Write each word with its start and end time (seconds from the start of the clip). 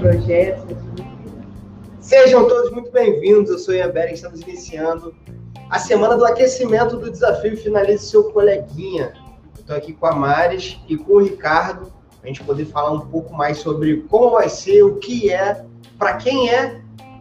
projetos. 0.00 0.78
Sejam 2.00 2.48
todos 2.48 2.72
muito 2.72 2.90
bem-vindos. 2.90 3.50
Eu 3.50 3.58
sou 3.58 3.74
Ian 3.74 3.90
Beren, 3.90 4.14
estamos 4.14 4.40
iniciando 4.40 5.14
a 5.68 5.78
semana 5.78 6.16
do 6.16 6.24
aquecimento 6.24 6.96
do 6.96 7.10
desafio 7.10 7.54
Finalize 7.58 8.06
Seu 8.06 8.32
Coleguinha. 8.32 9.12
Estou 9.58 9.76
aqui 9.76 9.92
com 9.92 10.06
a 10.06 10.12
Maris 10.12 10.80
e 10.88 10.96
com 10.96 11.12
o 11.12 11.22
Ricardo, 11.22 11.92
para 12.18 12.24
a 12.24 12.26
gente 12.28 12.42
poder 12.42 12.64
falar 12.64 12.92
um 12.92 13.00
pouco 13.00 13.34
mais 13.34 13.58
sobre 13.58 13.98
como 14.08 14.30
vai 14.30 14.48
ser, 14.48 14.82
o 14.82 14.96
que 14.96 15.30
é, 15.30 15.66
para 15.98 16.16
quem 16.16 16.48
é 16.48 16.80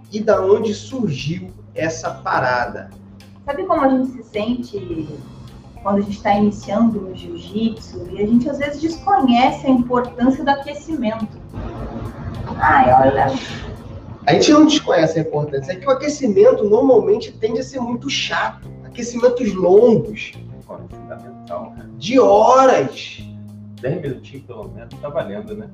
e 0.09 0.21
da 0.21 0.41
onde 0.41 0.73
surgiu 0.73 1.51
essa 1.75 2.09
parada. 2.11 2.89
Sabe 3.45 3.65
como 3.65 3.81
a 3.81 3.89
gente 3.89 4.11
se 4.11 4.23
sente 4.23 5.19
quando 5.83 5.97
a 5.97 6.01
gente 6.01 6.15
está 6.15 6.33
iniciando 6.33 7.01
no 7.01 7.13
jiu-jitsu 7.13 8.07
e 8.11 8.23
a 8.23 8.25
gente 8.25 8.49
às 8.49 8.57
vezes 8.57 8.79
desconhece 8.79 9.67
a 9.67 9.69
importância 9.69 10.43
do 10.45 10.49
aquecimento? 10.49 11.37
Ai, 12.59 12.93
olha. 12.93 13.27
A 14.27 14.33
gente 14.33 14.51
não 14.51 14.65
desconhece 14.65 15.17
a 15.17 15.21
importância, 15.21 15.71
é 15.71 15.75
que 15.75 15.87
o 15.87 15.89
aquecimento 15.89 16.63
normalmente 16.63 17.31
tende 17.31 17.59
a 17.59 17.63
ser 17.63 17.79
muito 17.79 18.09
chato. 18.09 18.69
Aquecimentos 18.83 19.53
longos. 19.55 20.33
Fundamental, 20.65 21.73
né? 21.75 21.89
De 21.97 22.19
horas. 22.19 23.23
10 23.81 24.01
minutinhos 24.01 24.45
pelo 24.45 24.69
menos 24.69 24.93
tá 25.01 25.09
valendo, 25.09 25.55
né? 25.55 25.69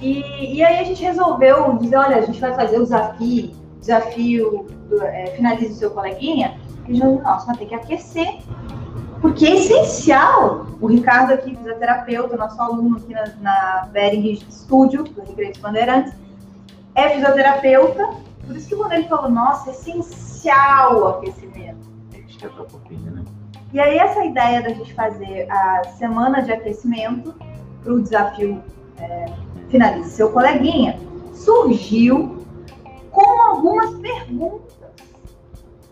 E, 0.00 0.56
e 0.56 0.64
aí 0.64 0.78
a 0.78 0.84
gente 0.84 1.02
resolveu 1.02 1.76
dizer, 1.78 1.96
olha, 1.96 2.16
a 2.16 2.20
gente 2.22 2.40
vai 2.40 2.54
fazer 2.54 2.78
o 2.78 2.82
desafio, 2.82 3.52
desafio 3.80 4.66
do, 4.88 5.02
é, 5.02 5.26
finalize 5.28 5.72
o 5.72 5.76
seu 5.76 5.90
coleguinha, 5.90 6.58
e 6.86 6.92
a 6.92 6.94
gente 6.94 7.22
nossa, 7.22 7.46
vai 7.46 7.56
ter 7.56 7.66
que 7.66 7.74
aquecer. 7.74 8.38
Porque 9.24 9.46
é 9.46 9.54
essencial. 9.54 10.66
O 10.82 10.86
Ricardo 10.86 11.32
aqui, 11.32 11.56
fisioterapeuta, 11.56 12.36
nosso 12.36 12.60
aluno 12.60 12.98
aqui 12.98 13.14
na, 13.14 13.24
na 13.40 13.88
Bering 13.90 14.38
Studio, 14.50 15.02
do 15.04 15.22
Recreio 15.22 15.52
dos 15.52 15.62
Bandeirantes, 15.62 16.12
é 16.94 17.08
fisioterapeuta. 17.08 18.10
Por 18.46 18.54
isso 18.54 18.68
que 18.68 18.76
quando 18.76 18.92
ele 18.92 19.08
falou, 19.08 19.30
nossa, 19.30 19.70
é 19.70 19.72
essencial 19.72 20.98
o 20.98 21.08
aquecimento. 21.08 21.90
Esquenta 22.28 22.60
um 22.60 22.66
pouquinho, 22.66 23.12
né? 23.12 23.24
E 23.72 23.80
aí 23.80 23.96
essa 23.96 24.22
ideia 24.22 24.60
da 24.60 24.68
gente 24.68 24.92
fazer 24.92 25.50
a 25.50 25.84
semana 25.96 26.42
de 26.42 26.52
aquecimento 26.52 27.34
para 27.82 27.94
o 27.94 28.02
desafio 28.02 28.62
é, 28.98 29.24
Finalize 29.70 30.10
Seu 30.10 30.32
Coleguinha 30.32 31.00
surgiu 31.32 32.44
com 33.10 33.40
algumas 33.40 33.94
perguntas. 34.00 34.83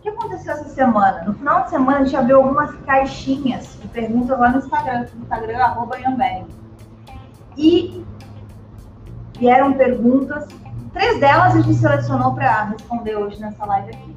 Que 0.03 0.09
aconteceu 0.09 0.51
essa 0.51 0.67
semana? 0.67 1.23
No 1.23 1.33
final 1.33 1.63
de 1.63 1.69
semana 1.69 1.99
a 1.99 2.03
gente 2.03 2.13
abriu 2.17 2.35
algumas 2.41 2.75
caixinhas 2.81 3.77
de 3.81 3.87
perguntas 3.87 4.37
lá 4.37 4.49
no 4.51 4.57
Instagram, 4.57 5.07
no 5.15 5.21
Instagram, 5.21 5.57
arroba 5.59 5.97
Yambem. 5.97 6.45
E 7.57 8.03
vieram 9.39 9.71
perguntas, 9.71 10.45
três 10.91 11.21
delas 11.21 11.55
a 11.55 11.61
gente 11.61 11.75
selecionou 11.75 12.33
para 12.33 12.65
responder 12.65 13.15
hoje 13.15 13.39
nessa 13.39 13.65
live 13.65 13.91
aqui. 13.91 14.15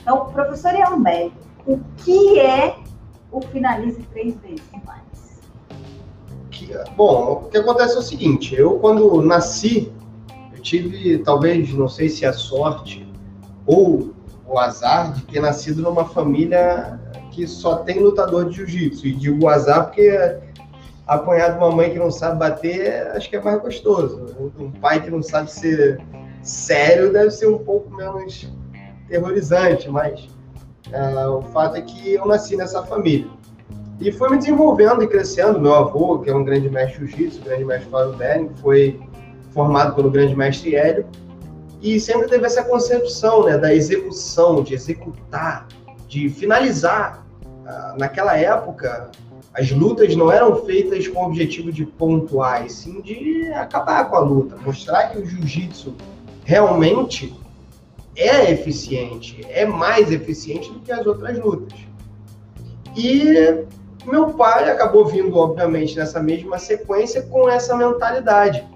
Então, 0.00 0.30
professor 0.32 0.72
Yambem, 0.72 1.30
o 1.66 1.78
que 1.98 2.40
é 2.40 2.78
o 3.30 3.42
Finalize 3.42 4.02
Três 4.04 4.34
Vezes 4.36 4.64
Mais? 4.86 5.42
Que- 6.50 6.72
bom, 6.96 7.42
o 7.44 7.50
que 7.50 7.58
acontece 7.58 7.96
é 7.96 7.98
o 7.98 8.02
seguinte, 8.02 8.54
eu 8.54 8.78
quando 8.78 9.20
nasci, 9.20 9.92
eu 10.54 10.62
tive, 10.62 11.18
talvez, 11.18 11.70
não 11.74 11.86
sei 11.86 12.08
se 12.08 12.24
a 12.24 12.32
sorte 12.32 13.06
ou 13.66 14.15
o 14.48 14.58
azar 14.58 15.12
de 15.12 15.22
ter 15.22 15.40
nascido 15.40 15.82
numa 15.82 16.04
família 16.04 16.98
que 17.32 17.46
só 17.46 17.76
tem 17.78 17.98
lutador 18.00 18.48
de 18.48 18.56
jiu-jitsu. 18.56 19.06
E 19.06 19.12
digo 19.12 19.48
azar 19.48 19.86
porque 19.86 20.38
apanhar 21.06 21.50
de 21.50 21.58
uma 21.58 21.70
mãe 21.70 21.90
que 21.90 21.98
não 21.98 22.10
sabe 22.10 22.38
bater, 22.38 23.08
acho 23.08 23.28
que 23.28 23.36
é 23.36 23.42
mais 23.42 23.60
gostoso. 23.60 24.52
Um 24.58 24.70
pai 24.70 25.02
que 25.02 25.10
não 25.10 25.22
sabe 25.22 25.50
ser 25.50 26.00
sério 26.42 27.12
deve 27.12 27.30
ser 27.30 27.46
um 27.48 27.58
pouco 27.58 27.94
menos 27.94 28.50
terrorizante, 29.08 29.88
mas 29.88 30.28
ah, 30.92 31.30
o 31.30 31.42
fato 31.42 31.76
é 31.76 31.82
que 31.82 32.14
eu 32.14 32.26
nasci 32.26 32.56
nessa 32.56 32.82
família. 32.82 33.30
E 34.00 34.12
foi 34.12 34.30
me 34.30 34.38
desenvolvendo 34.38 35.02
e 35.02 35.06
crescendo. 35.06 35.58
Meu 35.58 35.74
avô, 35.74 36.18
que 36.18 36.28
é 36.28 36.34
um 36.34 36.44
grande 36.44 36.68
mestre 36.68 37.06
jiu-jitsu, 37.06 37.40
grande 37.42 37.64
mestre 37.64 37.88
Flávio 37.88 38.14
Bering, 38.16 38.50
foi 38.56 39.00
formado 39.52 39.94
pelo 39.94 40.10
grande 40.10 40.34
mestre 40.36 40.74
Hélio. 40.74 41.06
E 41.80 42.00
sempre 42.00 42.28
teve 42.28 42.46
essa 42.46 42.62
concepção 42.64 43.44
né, 43.44 43.58
da 43.58 43.74
execução, 43.74 44.62
de 44.62 44.74
executar, 44.74 45.68
de 46.08 46.28
finalizar. 46.28 47.24
Ah, 47.66 47.94
naquela 47.98 48.36
época, 48.36 49.10
as 49.52 49.70
lutas 49.70 50.14
não 50.14 50.30
eram 50.30 50.64
feitas 50.64 51.08
com 51.08 51.22
o 51.22 51.26
objetivo 51.26 51.72
de 51.72 51.84
pontuar, 51.84 52.64
e 52.64 52.70
sim 52.70 53.00
de 53.00 53.48
acabar 53.52 54.08
com 54.08 54.16
a 54.16 54.20
luta, 54.20 54.56
mostrar 54.64 55.08
que 55.08 55.18
o 55.18 55.26
jiu-jitsu 55.26 55.94
realmente 56.44 57.34
é 58.14 58.50
eficiente, 58.50 59.44
é 59.48 59.66
mais 59.66 60.10
eficiente 60.10 60.70
do 60.72 60.80
que 60.80 60.92
as 60.92 61.06
outras 61.06 61.38
lutas. 61.38 61.78
E 62.96 63.64
meu 64.06 64.32
pai 64.34 64.70
acabou 64.70 65.04
vindo, 65.06 65.36
obviamente, 65.36 65.96
nessa 65.96 66.20
mesma 66.22 66.58
sequência 66.58 67.22
com 67.22 67.48
essa 67.48 67.76
mentalidade. 67.76 68.66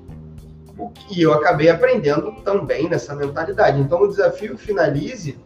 O 0.81 0.89
que 0.89 1.21
eu 1.21 1.35
acabei 1.35 1.69
aprendendo 1.69 2.33
também 2.43 2.89
nessa 2.89 3.15
mentalidade. 3.15 3.81
Então, 3.81 4.01
o 4.03 4.09
desafio 4.09 4.57
finalize, 4.57 5.39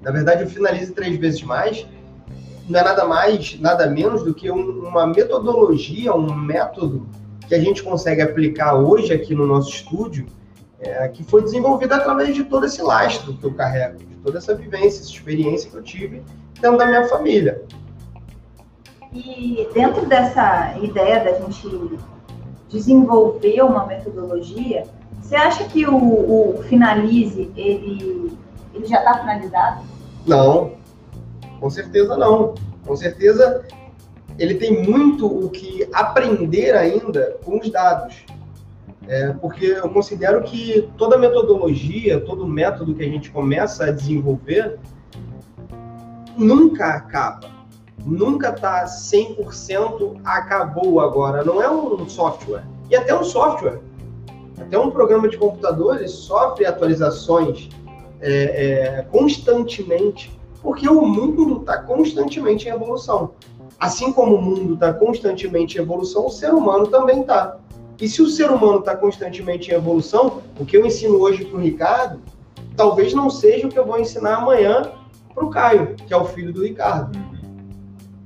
na 0.00 0.12
verdade, 0.12 0.44
o 0.44 0.48
finalize 0.48 0.92
três 0.92 1.16
vezes 1.18 1.42
mais, 1.42 1.86
não 2.68 2.78
é 2.78 2.84
nada 2.84 3.04
mais, 3.04 3.58
nada 3.60 3.86
menos 3.88 4.22
do 4.22 4.32
que 4.32 4.48
um- 4.50 4.86
uma 4.86 5.06
metodologia, 5.08 6.14
um 6.14 6.32
método 6.32 7.06
que 7.48 7.54
a 7.54 7.58
gente 7.58 7.82
consegue 7.82 8.22
aplicar 8.22 8.76
hoje 8.76 9.12
aqui 9.12 9.34
no 9.34 9.44
nosso 9.44 9.70
estúdio, 9.70 10.26
é, 10.78 11.08
que 11.08 11.24
foi 11.24 11.42
desenvolvido 11.42 11.92
através 11.92 12.32
de 12.32 12.44
todo 12.44 12.64
esse 12.64 12.80
lastro 12.80 13.34
que 13.34 13.44
eu 13.44 13.52
carrego, 13.52 13.98
de 13.98 14.14
toda 14.22 14.38
essa 14.38 14.54
vivência, 14.54 15.00
essa 15.00 15.10
experiência 15.10 15.68
que 15.68 15.76
eu 15.76 15.82
tive 15.82 16.22
dentro 16.60 16.78
da 16.78 16.86
minha 16.86 17.08
família. 17.08 17.60
E 19.12 19.68
dentro 19.74 20.06
dessa 20.06 20.78
ideia 20.80 21.24
da 21.24 21.32
gente 21.40 21.68
desenvolver 22.70 23.62
uma 23.62 23.86
metodologia, 23.86 24.84
você 25.20 25.36
acha 25.36 25.64
que 25.64 25.86
o, 25.86 26.58
o 26.58 26.62
Finalize, 26.62 27.50
ele, 27.56 28.32
ele 28.74 28.86
já 28.86 28.98
está 28.98 29.18
finalizado? 29.18 29.82
Não, 30.26 30.72
com 31.60 31.68
certeza 31.68 32.16
não. 32.16 32.54
Com 32.86 32.96
certeza 32.96 33.64
ele 34.38 34.54
tem 34.54 34.82
muito 34.82 35.26
o 35.26 35.50
que 35.50 35.86
aprender 35.92 36.74
ainda 36.74 37.36
com 37.44 37.58
os 37.58 37.70
dados. 37.70 38.24
É, 39.06 39.32
porque 39.32 39.66
eu 39.66 39.88
considero 39.90 40.42
que 40.42 40.88
toda 40.96 41.18
metodologia, 41.18 42.20
todo 42.20 42.46
método 42.46 42.94
que 42.94 43.02
a 43.02 43.08
gente 43.08 43.30
começa 43.30 43.86
a 43.86 43.90
desenvolver 43.90 44.78
nunca 46.36 46.86
acaba. 46.88 47.59
Nunca 48.04 48.50
está 48.50 48.84
100% 48.84 50.20
acabou 50.24 51.00
agora. 51.00 51.44
Não 51.44 51.62
é 51.62 51.70
um 51.70 52.08
software. 52.08 52.64
E 52.88 52.96
até 52.96 53.14
um 53.14 53.24
software. 53.24 53.80
Até 54.58 54.78
um 54.78 54.90
programa 54.90 55.28
de 55.28 55.38
computador 55.38 55.96
ele 55.96 56.08
sofre 56.08 56.66
atualizações 56.66 57.68
é, 58.20 58.98
é, 58.98 59.02
constantemente 59.10 60.38
porque 60.62 60.88
o 60.88 61.00
mundo 61.00 61.60
está 61.60 61.78
constantemente 61.78 62.68
em 62.68 62.70
evolução. 62.70 63.32
Assim 63.78 64.12
como 64.12 64.36
o 64.36 64.42
mundo 64.42 64.74
está 64.74 64.92
constantemente 64.92 65.78
em 65.78 65.80
evolução, 65.80 66.26
o 66.26 66.30
ser 66.30 66.52
humano 66.52 66.86
também 66.86 67.22
está. 67.22 67.56
E 67.98 68.08
se 68.08 68.20
o 68.20 68.28
ser 68.28 68.50
humano 68.50 68.80
está 68.80 68.96
constantemente 68.96 69.70
em 69.70 69.74
evolução, 69.74 70.42
o 70.58 70.64
que 70.64 70.76
eu 70.76 70.84
ensino 70.84 71.18
hoje 71.18 71.44
para 71.44 71.58
o 71.58 71.62
Ricardo, 71.62 72.20
talvez 72.76 73.14
não 73.14 73.30
seja 73.30 73.66
o 73.66 73.70
que 73.70 73.78
eu 73.78 73.86
vou 73.86 73.98
ensinar 73.98 74.36
amanhã 74.36 74.92
para 75.34 75.44
o 75.44 75.50
Caio, 75.50 75.96
que 75.96 76.12
é 76.12 76.16
o 76.16 76.24
filho 76.24 76.52
do 76.52 76.62
Ricardo. 76.62 77.18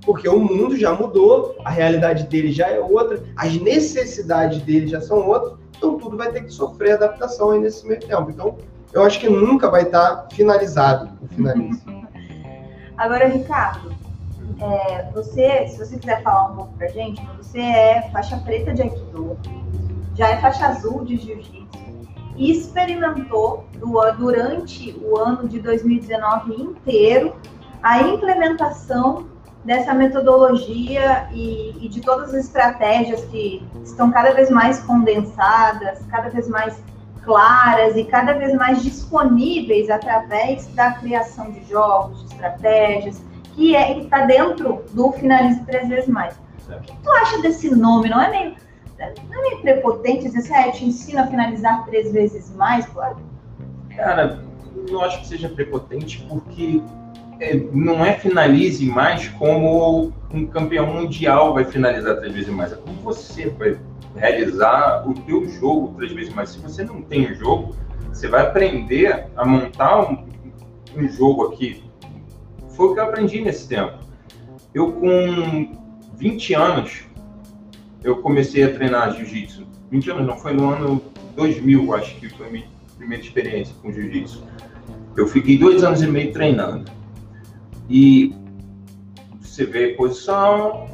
Porque 0.05 0.29
o 0.29 0.39
mundo 0.39 0.77
já 0.77 0.93
mudou, 0.93 1.57
a 1.65 1.71
realidade 1.71 2.25
dele 2.25 2.53
já 2.53 2.69
é 2.69 2.79
outra, 2.79 3.23
as 3.37 3.55
necessidades 3.61 4.61
dele 4.63 4.87
já 4.87 5.01
são 5.01 5.27
outras, 5.27 5.55
então 5.77 5.97
tudo 5.99 6.17
vai 6.17 6.31
ter 6.31 6.43
que 6.45 6.51
sofrer 6.51 6.93
adaptação 6.93 7.51
aí 7.53 7.61
nesse 7.61 7.87
meio 7.87 8.01
tempo. 8.01 8.31
Então, 8.31 8.57
eu 8.93 9.03
acho 9.03 9.19
que 9.19 9.29
nunca 9.29 9.71
vai 9.71 9.83
estar 9.83 10.29
finalizado 10.33 11.11
o 11.23 11.29
finalize. 11.29 11.83
Agora, 12.97 13.27
Ricardo, 13.29 13.93
é, 14.61 15.11
você, 15.13 15.67
se 15.69 15.79
você 15.79 15.99
quiser 15.99 16.23
falar 16.23 16.53
um 16.53 16.57
pouco 16.57 16.73
pra 16.75 16.87
gente, 16.89 17.21
você 17.37 17.59
é 17.61 18.09
faixa 18.13 18.37
preta 18.37 18.73
de 18.73 18.83
Aikido, 18.83 19.37
já 20.15 20.29
é 20.29 20.37
faixa 20.41 20.67
azul 20.67 21.05
de 21.05 21.17
Jiu-Jitsu 21.17 21.65
e 22.37 22.51
experimentou 22.53 23.65
do- 23.79 24.13
durante 24.19 24.93
o 25.03 25.17
ano 25.19 25.49
de 25.49 25.59
2019 25.61 26.53
inteiro 26.55 27.35
a 27.83 28.01
implementação 28.03 29.27
dessa 29.65 29.95
metodologia 29.95 31.29
e, 31.33 31.75
e 31.85 31.89
de 31.89 32.01
todas 32.01 32.35
as 32.35 32.45
estratégias 32.45 33.25
que 33.27 33.63
estão 33.83 34.11
cada 34.11 34.33
vez 34.33 34.51
mais 34.51 34.81
condensadas, 34.81 36.05
cada 36.11 36.29
vez 36.29 36.49
mais 36.49 36.83
claras 37.25 37.97
e 37.97 38.05
cada 38.05 38.35
vez 38.35 38.55
mais 38.55 38.83
disponíveis 38.83 39.89
através 39.89 40.67
da 40.75 40.93
criação 40.93 41.51
de 41.51 41.65
jogos, 41.65 42.21
de 42.21 42.35
estratégias, 42.35 43.23
que 43.55 43.75
é, 43.75 43.99
está 43.99 44.27
dentro 44.27 44.85
do 44.93 45.13
Finalize 45.13 45.65
Três 45.65 45.89
Vezes 45.89 46.09
Mais. 46.09 46.39
O 46.69 46.81
que 46.81 46.97
tu 47.03 47.11
acha 47.11 47.41
desse 47.41 47.75
nome? 47.75 48.09
Não 48.09 48.21
é 48.21 48.31
meio 48.31 48.57
Não 48.99 49.39
é 49.39 49.43
meio 49.43 49.61
prepotente 49.63 50.25
dizer 50.25 50.39
assim, 50.39 50.55
ah, 50.55 50.67
eu 50.67 50.73
te 50.73 50.85
ensino 50.85 51.21
a 51.21 51.27
finalizar 51.27 51.85
três 51.87 52.13
vezes 52.13 52.55
mais? 52.55 52.85
Claro. 52.87 53.17
Cara, 53.97 54.43
não 54.91 55.03
acho 55.03 55.21
que 55.21 55.29
seja 55.29 55.49
prepotente, 55.49 56.27
porque 56.29 56.83
não 57.73 58.05
é 58.05 58.15
finalize 58.15 58.85
mais 58.87 59.29
como 59.29 60.13
um 60.33 60.47
campeão 60.47 60.87
mundial 60.87 61.55
vai 61.55 61.65
finalizar 61.65 62.17
três 62.17 62.33
vezes 62.33 62.51
mais. 62.51 62.73
É 62.73 62.77
como 62.77 62.97
você 63.01 63.49
vai 63.51 63.79
realizar 64.17 65.09
o 65.09 65.15
teu 65.15 65.49
jogo 65.49 65.95
três 65.97 66.13
vezes 66.13 66.35
mais. 66.35 66.51
Se 66.51 66.59
você 66.59 66.85
não 66.85 67.03
tem 67.03 67.33
o 67.33 67.35
jogo, 67.35 67.75
você 68.13 68.29
vai 68.29 68.43
aprender 68.43 69.27
a 69.37 69.45
montar 69.45 70.11
um, 70.11 70.27
um 70.97 71.09
jogo 71.09 71.49
aqui. 71.49 71.85
Foi 72.71 72.89
o 72.89 72.95
que 72.95 73.01
eu 73.01 73.05
aprendi 73.05 73.41
nesse 73.41 73.69
tempo. 73.69 73.99
Eu 74.73 74.93
com 74.93 75.77
20 76.17 76.55
anos, 76.55 77.05
eu 78.03 78.17
comecei 78.19 78.65
a 78.65 78.73
treinar 78.73 79.15
jiu-jitsu. 79.17 79.67
20 79.91 80.11
anos 80.11 80.27
não, 80.27 80.37
foi 80.37 80.53
no 80.53 80.71
ano 80.71 81.03
2000, 81.37 81.95
acho 81.95 82.17
que 82.17 82.29
foi 82.29 82.49
a 82.49 82.51
minha 82.51 82.67
primeira 82.97 83.23
experiência 83.23 83.75
com 83.83 83.93
jiu-jitsu. 83.93 84.43
Eu 85.17 85.29
fiquei 85.29 85.57
dois 85.57 85.85
anos 85.85 86.03
e 86.03 86.07
meio 86.07 86.33
treinando. 86.33 86.91
E 87.89 88.35
você 89.41 89.65
vê 89.65 89.89
posição, 89.89 90.87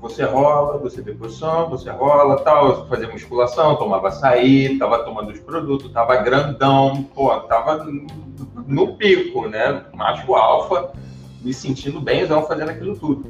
você 0.00 0.24
rola, 0.24 0.78
você 0.78 1.02
vê 1.02 1.12
posição, 1.12 1.68
você 1.68 1.90
rola, 1.90 2.40
tal, 2.40 2.86
fazia 2.86 3.10
musculação, 3.10 3.76
tomava 3.76 4.08
açaí, 4.08 4.78
tava 4.78 5.04
tomando 5.04 5.30
os 5.30 5.40
produtos, 5.40 5.90
tava 5.92 6.16
grandão, 6.16 7.02
pô, 7.14 7.34
tava 7.40 7.84
no 8.66 8.96
pico, 8.96 9.48
né? 9.48 9.84
Macho 9.94 10.34
alfa, 10.34 10.92
me 11.42 11.52
sentindo 11.52 12.00
bem, 12.00 12.22
então 12.22 12.44
fazendo 12.44 12.70
aquilo 12.70 12.96
tudo. 12.96 13.24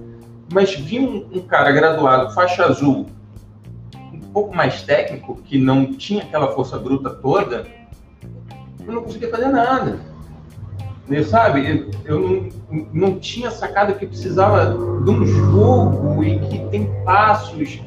Mas 0.53 0.75
vi 0.75 1.01
um, 1.01 1.29
um, 1.33 1.41
cara 1.41 1.73
graduado, 1.73 2.35
faixa 2.35 2.65
azul, 2.65 3.07
um 4.13 4.21
pouco 4.33 4.55
mais 4.55 4.83
técnico, 4.83 5.37
que 5.43 5.59
não 5.59 5.93
tinha 5.95 6.23
aquela 6.23 6.49
força 6.53 6.79
bruta 6.79 7.11
toda, 7.11 7.67
eu 8.87 8.93
não 8.93 9.03
conseguia 9.03 9.31
fazer 9.31 9.49
nada. 9.49 10.01
Eu, 11.11 11.25
sabe, 11.25 11.91
eu 12.05 12.21
não, 12.21 12.49
não 12.93 13.19
tinha 13.19 13.51
sacado 13.51 13.95
que 13.95 14.07
precisava 14.07 14.73
de 15.03 15.11
um 15.11 15.27
jogo 15.27 16.23
e 16.23 16.39
que 16.39 16.59
tem 16.71 16.87
passos. 17.05 17.81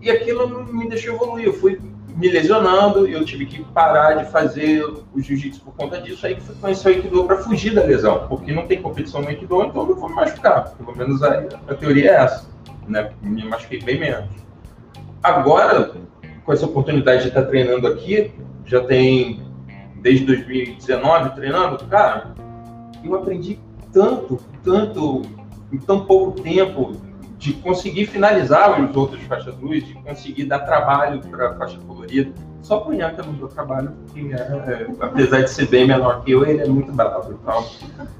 E 0.00 0.10
aquilo 0.10 0.48
não 0.48 0.64
me 0.64 0.88
deixou 0.88 1.14
evoluir. 1.14 1.46
Eu 1.46 1.52
fui 1.52 1.80
me 2.18 2.28
lesionando, 2.28 3.06
eu 3.06 3.24
tive 3.24 3.46
que 3.46 3.62
parar 3.64 4.14
de 4.14 4.30
fazer 4.30 4.84
o 4.84 5.20
jiu-jitsu 5.20 5.60
por 5.60 5.74
conta 5.74 6.00
disso. 6.00 6.26
Aí 6.26 6.40
fui 6.40 6.54
conhecer 6.56 6.88
o 6.88 6.92
Aikido 6.92 7.24
para 7.24 7.36
fugir 7.38 7.74
da 7.74 7.82
lesão, 7.82 8.26
porque 8.28 8.52
não 8.52 8.66
tem 8.66 8.82
competição 8.82 9.20
no 9.20 9.28
Aikido, 9.28 9.62
então 9.62 9.82
eu 9.82 9.86
não 9.86 9.94
vou 9.94 10.08
me 10.08 10.14
machucar. 10.14 10.70
Pelo 10.76 10.96
menos 10.96 11.22
a, 11.22 11.44
a 11.68 11.74
teoria 11.74 12.10
é 12.10 12.14
essa. 12.14 12.48
Né? 12.86 13.12
Me 13.22 13.44
machuquei 13.44 13.80
bem 13.82 13.98
menos. 13.98 14.28
Agora, 15.22 15.92
com 16.44 16.52
essa 16.52 16.66
oportunidade 16.66 17.22
de 17.22 17.28
estar 17.28 17.42
treinando 17.42 17.86
aqui, 17.86 18.32
já 18.64 18.80
tem 18.80 19.47
desde 20.00 20.26
2019 20.26 21.30
treinando, 21.30 21.84
cara, 21.86 22.34
eu 23.04 23.14
aprendi 23.14 23.58
tanto, 23.92 24.38
tanto, 24.62 25.22
em 25.72 25.78
tão 25.78 26.04
pouco 26.04 26.40
tempo, 26.40 26.96
de 27.38 27.52
conseguir 27.54 28.06
finalizar 28.06 28.82
os 28.82 28.96
outros 28.96 29.22
faixas 29.22 29.54
luz, 29.60 29.86
de 29.86 29.94
conseguir 29.94 30.44
dar 30.44 30.60
trabalho 30.60 31.20
para 31.20 31.50
a 31.50 31.54
faixa 31.54 31.78
colorida. 31.86 32.32
Só 32.62 32.86
o 32.86 32.92
Ian 32.92 33.14
que 33.14 33.24
não 33.24 33.32
deu 33.34 33.48
trabalho, 33.48 33.92
porque, 34.06 34.32
é, 34.32 34.36
é, 34.36 34.86
apesar 35.00 35.42
de 35.42 35.50
ser 35.50 35.68
bem 35.68 35.86
menor 35.86 36.24
que 36.24 36.32
eu, 36.32 36.44
ele 36.44 36.62
é 36.62 36.66
muito 36.66 36.92
bravo. 36.92 37.32
Então, 37.32 37.64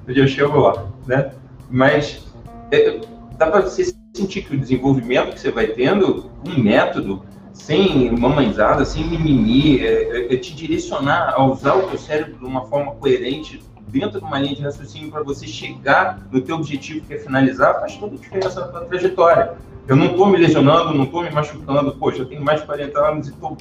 eu 0.07 0.29
chego 0.29 0.59
lá, 0.61 0.85
né? 1.07 1.33
Mas 1.69 2.33
é, 2.71 3.01
dá 3.37 3.49
para 3.49 3.63
você 3.63 3.93
sentir 4.15 4.43
que 4.43 4.55
o 4.55 4.59
desenvolvimento 4.59 5.33
que 5.33 5.41
você 5.41 5.51
vai 5.51 5.67
tendo, 5.67 6.31
um 6.47 6.63
método, 6.63 7.23
sem 7.58 8.10
mamãezada, 8.12 8.84
sem 8.84 9.05
mimimi, 9.05 9.84
é, 9.84 9.87
é, 9.87 10.34
é, 10.34 10.37
te 10.37 10.55
direcionar 10.55 11.34
a 11.37 11.44
usar 11.44 11.75
o 11.75 11.88
teu 11.88 11.99
cérebro 11.99 12.38
de 12.38 12.44
uma 12.44 12.64
forma 12.66 12.93
coerente 12.93 13.62
dentro 13.88 14.20
de 14.20 14.25
uma 14.25 14.38
linha 14.38 14.55
de 14.55 14.62
raciocínio 14.62 15.10
para 15.10 15.22
você 15.22 15.46
chegar 15.46 16.26
no 16.31 16.40
teu 16.40 16.56
objetivo 16.56 17.05
que 17.06 17.14
é 17.14 17.19
finalizar, 17.19 17.81
faz 17.81 17.96
toda 17.96 18.14
a 18.14 18.19
diferença 18.19 18.60
na 18.60 18.69
tua 18.69 18.84
trajetória. 18.84 19.55
Eu 19.87 19.96
não 19.96 20.06
estou 20.06 20.26
me 20.26 20.38
lesionando, 20.38 20.94
não 20.94 21.05
estou 21.05 21.22
me 21.22 21.31
machucando, 21.31 21.93
poxa, 21.96 22.19
eu 22.19 22.26
tenho 22.26 22.43
mais 22.43 22.60
de 22.60 22.66
40 22.66 22.99
anos 22.99 23.28
e 23.28 23.31
estou 23.31 23.56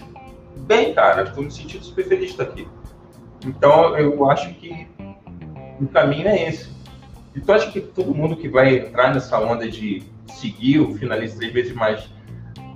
bem, 0.58 0.94
cara, 0.94 1.24
estou 1.24 1.44
me 1.44 1.52
sentindo 1.52 1.84
super 1.84 2.08
feliz 2.08 2.32
estar 2.32 2.44
aqui. 2.44 2.68
Então, 3.46 3.98
eu 3.98 4.30
acho 4.30 4.54
que 4.56 4.88
o 5.80 5.88
caminho 5.88 6.28
é 6.28 6.50
esse. 6.50 6.70
E 7.36 7.40
tu 7.40 7.52
acha 7.52 7.72
que 7.72 7.80
todo 7.80 8.14
mundo 8.14 8.36
que 8.36 8.50
vai 8.50 8.78
entrar 8.78 9.14
nessa 9.14 9.40
onda 9.40 9.70
de 9.70 10.04
seguir 10.28 10.80
o 10.80 10.94
finalista 10.96 11.38
três 11.38 11.54
vezes 11.54 11.74
mais 11.74 12.10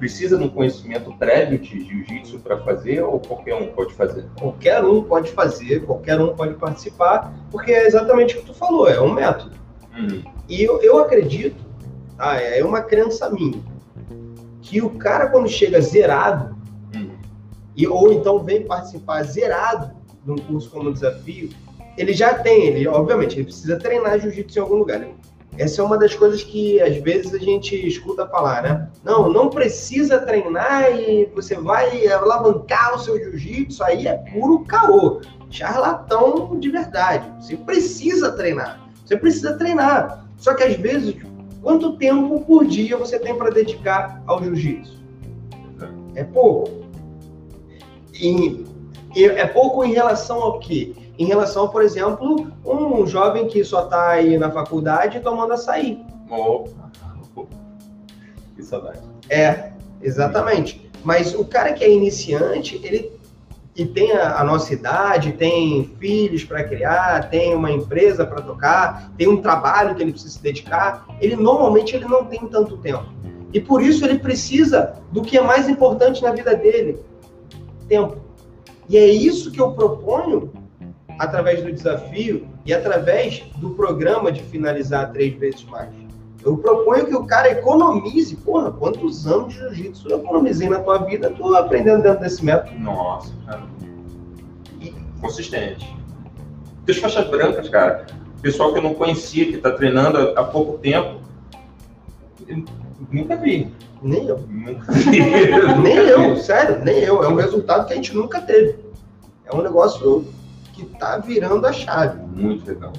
precisa 0.01 0.35
de 0.35 0.43
um 0.43 0.49
conhecimento 0.49 1.13
prévio 1.13 1.59
de 1.59 1.85
jiu-jitsu 1.85 2.39
para 2.39 2.57
fazer 2.63 3.03
ou 3.03 3.19
qualquer 3.19 3.53
um 3.53 3.67
pode 3.67 3.93
fazer? 3.93 4.25
Qualquer 4.35 4.83
um 4.83 5.03
pode 5.03 5.31
fazer, 5.31 5.85
qualquer 5.85 6.19
um 6.19 6.35
pode 6.35 6.55
participar, 6.55 7.31
porque 7.51 7.71
é 7.71 7.85
exatamente 7.85 8.35
o 8.35 8.39
que 8.39 8.47
tu 8.47 8.53
falou, 8.55 8.89
é 8.89 8.99
um 8.99 9.13
método. 9.13 9.55
Uhum. 9.95 10.23
E 10.49 10.63
eu, 10.63 10.81
eu 10.81 10.97
acredito, 10.97 11.63
tá, 12.17 12.41
é 12.41 12.63
uma 12.63 12.81
crença 12.81 13.29
minha, 13.29 13.61
que 14.63 14.81
o 14.81 14.89
cara 14.89 15.29
quando 15.29 15.47
chega 15.47 15.79
zerado, 15.79 16.57
uhum. 16.95 17.11
e, 17.77 17.87
ou 17.87 18.11
então 18.11 18.39
vem 18.43 18.65
participar 18.65 19.21
zerado 19.21 19.91
de 20.25 20.31
um 20.31 20.35
curso 20.35 20.71
como 20.71 20.91
desafio, 20.91 21.51
ele 21.95 22.13
já 22.13 22.33
tem, 22.39 22.65
ele 22.65 22.87
obviamente, 22.87 23.35
ele 23.35 23.43
precisa 23.43 23.77
treinar 23.77 24.19
jiu-jitsu 24.19 24.57
em 24.57 24.61
algum 24.63 24.77
lugar. 24.77 25.07
Essa 25.57 25.81
é 25.81 25.85
uma 25.85 25.97
das 25.97 26.15
coisas 26.15 26.43
que 26.43 26.81
às 26.81 26.95
vezes 26.97 27.33
a 27.33 27.37
gente 27.37 27.75
escuta 27.75 28.27
falar, 28.27 28.63
né? 28.63 28.89
Não, 29.03 29.29
não 29.29 29.49
precisa 29.49 30.19
treinar 30.19 30.91
e 30.97 31.25
você 31.35 31.55
vai 31.55 32.07
alavancar 32.07 32.95
o 32.95 32.99
seu 32.99 33.17
jiu-jitsu, 33.17 33.83
aí 33.83 34.07
é 34.07 34.15
puro 34.31 34.59
caô. 34.65 35.21
Charlatão 35.49 36.57
de 36.57 36.69
verdade. 36.69 37.29
Você 37.39 37.57
precisa 37.57 38.31
treinar. 38.31 38.79
Você 39.05 39.17
precisa 39.17 39.57
treinar. 39.57 40.25
Só 40.37 40.53
que 40.53 40.63
às 40.63 40.75
vezes, 40.75 41.15
quanto 41.61 41.97
tempo 41.97 42.39
por 42.45 42.65
dia 42.65 42.97
você 42.97 43.19
tem 43.19 43.35
para 43.35 43.49
dedicar 43.49 44.23
ao 44.25 44.41
jiu-jitsu? 44.41 45.01
É 46.15 46.23
pouco. 46.23 46.81
E, 48.13 48.65
é 49.15 49.45
pouco 49.45 49.83
em 49.83 49.93
relação 49.93 50.41
ao 50.41 50.59
quê? 50.59 50.93
Em 51.21 51.25
relação, 51.25 51.67
por 51.67 51.83
exemplo, 51.83 52.51
um 52.65 53.05
jovem 53.05 53.47
que 53.47 53.63
só 53.63 53.83
está 53.83 54.09
aí 54.09 54.39
na 54.39 54.49
faculdade 54.49 55.19
tomando 55.19 55.53
açaí. 55.53 56.03
Oh. 56.27 56.65
Que 58.55 58.63
saudade. 58.63 58.99
É, 59.29 59.71
exatamente. 60.01 60.89
Mas 61.03 61.35
o 61.35 61.45
cara 61.45 61.73
que 61.73 61.83
é 61.83 61.91
iniciante, 61.91 62.81
ele 62.83 63.11
e 63.75 63.85
tem 63.85 64.11
a, 64.13 64.41
a 64.41 64.43
nossa 64.43 64.73
idade, 64.73 65.33
tem 65.33 65.91
filhos 65.99 66.43
para 66.43 66.63
criar, 66.63 67.29
tem 67.29 67.53
uma 67.55 67.71
empresa 67.71 68.25
para 68.25 68.41
tocar, 68.41 69.11
tem 69.15 69.27
um 69.27 69.41
trabalho 69.41 69.93
que 69.93 70.01
ele 70.01 70.11
precisa 70.11 70.33
se 70.33 70.41
dedicar, 70.41 71.05
ele 71.21 71.35
normalmente 71.35 71.95
ele 71.95 72.05
não 72.05 72.25
tem 72.25 72.47
tanto 72.47 72.77
tempo. 72.77 73.05
E 73.53 73.61
por 73.61 73.81
isso 73.81 74.03
ele 74.03 74.17
precisa 74.17 74.95
do 75.11 75.21
que 75.21 75.37
é 75.37 75.41
mais 75.41 75.69
importante 75.69 76.23
na 76.23 76.31
vida 76.31 76.55
dele, 76.55 76.99
tempo. 77.87 78.17
E 78.89 78.97
é 78.97 79.05
isso 79.05 79.51
que 79.51 79.61
eu 79.61 79.71
proponho 79.71 80.51
através 81.21 81.61
do 81.61 81.71
desafio 81.71 82.47
e 82.65 82.73
através 82.73 83.43
do 83.57 83.69
programa 83.71 84.31
de 84.31 84.41
finalizar 84.41 85.11
três 85.11 85.37
vezes 85.37 85.63
mais. 85.65 85.89
Eu 86.43 86.57
proponho 86.57 87.05
que 87.05 87.15
o 87.15 87.25
cara 87.27 87.51
economize, 87.51 88.35
porra, 88.37 88.71
quantos 88.71 89.27
anos 89.27 89.53
de 89.53 89.59
jiu-jitsu 89.59 90.09
eu 90.09 90.17
economizei 90.17 90.67
na 90.67 90.79
tua 90.79 90.97
vida, 90.97 91.29
tu 91.29 91.53
aprendendo 91.53 92.01
dentro 92.01 92.21
desse 92.21 92.43
método. 92.43 92.75
Nossa, 92.79 93.31
cara. 93.45 93.61
E 94.79 94.91
consistente. 95.21 95.95
As 96.89 96.97
faixas 96.97 97.29
brancas, 97.29 97.69
cara, 97.69 98.07
pessoal 98.41 98.73
que 98.73 98.79
eu 98.79 98.83
não 98.83 98.95
conhecia, 98.95 99.45
que 99.45 99.57
está 99.57 99.69
treinando 99.69 100.17
há 100.35 100.43
pouco 100.43 100.79
tempo, 100.79 101.21
nunca 103.11 103.35
vi. 103.35 103.71
Nem 104.01 104.25
eu. 104.25 104.39
Nunca 104.49 104.91
vi. 104.91 105.19
nem 105.83 105.97
eu, 105.97 106.35
sério, 106.37 106.83
nem 106.83 106.97
eu. 106.97 107.23
É 107.23 107.27
um 107.27 107.35
resultado 107.35 107.85
que 107.85 107.93
a 107.93 107.95
gente 107.95 108.15
nunca 108.15 108.41
teve. 108.41 108.75
É 109.45 109.55
um 109.55 109.61
negócio 109.61 110.25
que 110.73 110.83
está 110.83 111.17
virando 111.17 111.65
a 111.65 111.73
chave. 111.73 112.19
Muito 112.35 112.67
legal. 112.67 112.93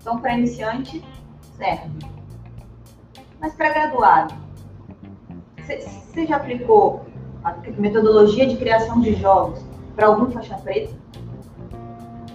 Então, 0.00 0.18
para 0.18 0.36
iniciante, 0.36 1.02
serve. 1.56 1.90
Mas 3.40 3.54
para 3.54 3.70
graduado, 3.70 4.34
você 5.66 6.26
já 6.26 6.36
aplicou 6.36 7.06
a 7.42 7.54
metodologia 7.78 8.46
de 8.46 8.56
criação 8.56 9.00
de 9.00 9.14
jogos 9.14 9.60
para 9.94 10.06
algum 10.06 10.30
faixa 10.30 10.56
preta? 10.56 10.92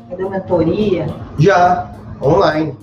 Já 0.09 0.15
deu 0.15 0.29
mentoria? 0.29 1.07
Já, 1.37 1.93
online. 2.21 2.75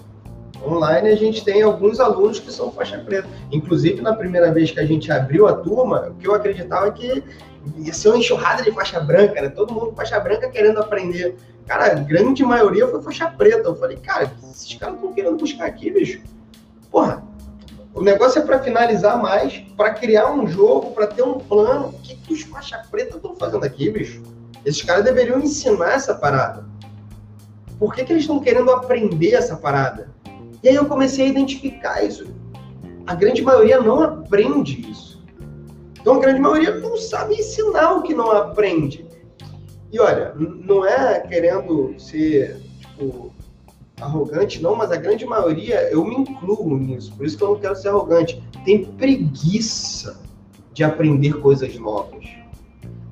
Online 0.65 1.09
a 1.09 1.17
gente 1.17 1.45
tem 1.45 1.63
alguns 1.63 2.01
alunos 2.01 2.41
que 2.41 2.53
são 2.53 2.73
faixa 2.73 2.99
preta. 2.99 3.29
Inclusive, 3.53 4.01
na 4.01 4.15
primeira 4.15 4.53
vez 4.53 4.71
que 4.71 4.81
a 4.81 4.87
gente 4.87 5.11
abriu 5.13 5.47
a 5.47 5.55
turma, 5.55 6.09
o 6.11 6.15
que 6.15 6.27
eu 6.27 6.35
acreditava 6.35 6.89
é 6.89 6.91
que 6.91 7.23
ia 7.79 7.93
ser 7.93 8.09
uma 8.09 8.19
enxurrada 8.19 8.63
de 8.63 8.73
faixa 8.73 9.01
branca, 9.01 9.41
né? 9.41 9.49
Todo 9.49 9.73
mundo 9.73 9.93
faixa 9.97 10.19
branca 10.21 10.49
querendo 10.49 10.79
aprender. 10.79 11.37
Cara, 11.67 11.93
a 11.93 11.95
grande 11.95 12.45
maioria 12.45 12.87
foi 12.89 13.03
faixa 13.03 13.29
preta. 13.29 13.69
Eu 13.69 13.77
falei, 13.77 13.97
cara, 13.97 14.33
esses 14.51 14.75
caras 14.75 14.97
estão 14.97 15.13
querendo 15.13 15.37
buscar 15.37 15.67
aqui, 15.67 15.91
bicho. 15.91 16.21
Porra, 16.91 17.23
O 17.95 18.03
negócio 18.03 18.43
é 18.43 18.45
para 18.45 18.59
finalizar 18.59 19.21
mais, 19.21 19.59
para 19.75 19.95
criar 19.95 20.31
um 20.31 20.47
jogo, 20.47 20.91
para 20.93 21.07
ter 21.07 21.23
um 21.23 21.39
plano. 21.39 21.89
O 21.89 21.93
que, 22.01 22.15
que 22.15 22.33
os 22.35 22.43
faixa 22.43 22.83
preta 22.91 23.17
estão 23.17 23.35
fazendo 23.35 23.65
aqui, 23.65 23.91
bicho? 23.91 24.23
Esses 24.67 24.83
caras 24.83 25.05
deveriam 25.05 25.39
ensinar 25.39 25.93
essa 25.95 26.15
parada. 26.15 26.67
Por 27.79 27.95
que, 27.95 28.05
que 28.05 28.13
eles 28.13 28.25
estão 28.25 28.41
querendo 28.41 28.71
aprender 28.71 29.33
essa 29.33 29.57
parada? 29.57 30.11
E 30.63 30.69
aí 30.69 30.75
eu 30.75 30.87
comecei 30.87 31.27
a 31.27 31.29
identificar 31.29 32.03
isso. 32.03 32.27
A 33.07 33.15
grande 33.15 33.43
maioria 33.43 33.81
não 33.81 34.03
aprende 34.03 34.91
isso. 34.91 35.06
Então 36.07 36.19
a 36.19 36.21
grande 36.21 36.39
maioria 36.39 36.73
não 36.77 36.97
sabe 36.97 37.35
ensinar 37.35 37.95
o 37.95 38.03
que 38.03 38.15
não 38.15 38.31
aprende. 38.31 39.05
E 39.91 39.99
olha, 39.99 40.33
não 40.37 40.87
é 40.87 41.19
querendo 41.19 41.99
ser, 41.99 42.63
tipo, 42.79 43.33
arrogante, 44.01 44.63
não, 44.63 44.77
mas 44.77 44.93
a 44.93 44.97
grande 44.97 45.27
maioria, 45.27 45.91
eu 45.91 46.05
me 46.05 46.15
incluo 46.15 46.79
nisso, 46.79 47.13
por 47.17 47.27
isso 47.27 47.37
que 47.37 47.43
eu 47.43 47.49
não 47.49 47.59
quero 47.59 47.75
ser 47.75 47.89
arrogante, 47.89 48.41
tem 48.65 48.85
preguiça 48.85 50.21
de 50.73 50.85
aprender 50.85 51.41
coisas 51.41 51.77
novas. 51.77 52.25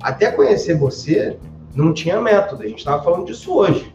Até 0.01 0.31
conhecer 0.31 0.77
você, 0.77 1.37
não 1.75 1.93
tinha 1.93 2.21
método, 2.21 2.63
a 2.63 2.67
gente 2.67 2.77
estava 2.77 3.03
falando 3.03 3.25
disso 3.25 3.53
hoje. 3.53 3.93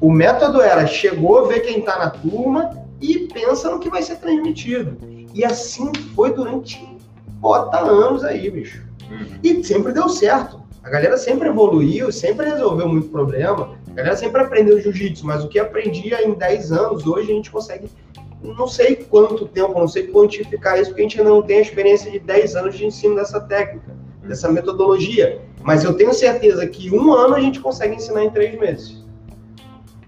O 0.00 0.10
método 0.10 0.62
era, 0.62 0.86
chegou, 0.86 1.46
vê 1.46 1.60
quem 1.60 1.80
está 1.80 1.98
na 1.98 2.08
turma 2.08 2.70
e 3.02 3.28
pensa 3.34 3.70
no 3.70 3.78
que 3.78 3.90
vai 3.90 4.02
ser 4.02 4.16
transmitido. 4.16 4.96
E 5.34 5.44
assim 5.44 5.92
foi 6.14 6.32
durante 6.32 6.93
bota 7.44 7.78
anos 7.78 8.24
aí, 8.24 8.50
bicho. 8.50 8.82
Uhum. 9.10 9.38
E 9.42 9.62
sempre 9.62 9.92
deu 9.92 10.08
certo. 10.08 10.62
A 10.82 10.88
galera 10.88 11.18
sempre 11.18 11.48
evoluiu, 11.48 12.10
sempre 12.10 12.48
resolveu 12.48 12.88
muito 12.88 13.08
problema. 13.08 13.76
A 13.86 13.92
galera 13.92 14.16
sempre 14.16 14.40
aprendeu 14.40 14.80
jiu-jitsu, 14.80 15.26
mas 15.26 15.44
o 15.44 15.48
que 15.48 15.58
aprendia 15.58 16.26
em 16.26 16.32
10 16.32 16.72
anos, 16.72 17.06
hoje 17.06 17.30
a 17.30 17.34
gente 17.34 17.50
consegue, 17.50 17.90
não 18.42 18.66
sei 18.66 18.96
quanto 18.96 19.46
tempo, 19.46 19.78
não 19.78 19.86
sei 19.86 20.06
quantificar 20.06 20.80
isso, 20.80 20.90
porque 20.90 21.02
a 21.02 21.04
gente 21.04 21.18
ainda 21.18 21.30
não 21.30 21.42
tem 21.42 21.58
a 21.58 21.60
experiência 21.60 22.10
de 22.10 22.18
10 22.18 22.56
anos 22.56 22.76
de 22.78 22.86
ensino 22.86 23.14
dessa 23.14 23.38
técnica, 23.40 23.94
dessa 24.22 24.50
metodologia. 24.50 25.42
Mas 25.62 25.84
eu 25.84 25.94
tenho 25.94 26.14
certeza 26.14 26.66
que 26.66 26.90
um 26.94 27.12
ano 27.12 27.34
a 27.34 27.40
gente 27.40 27.60
consegue 27.60 27.94
ensinar 27.94 28.24
em 28.24 28.30
três 28.30 28.58
meses. 28.58 29.04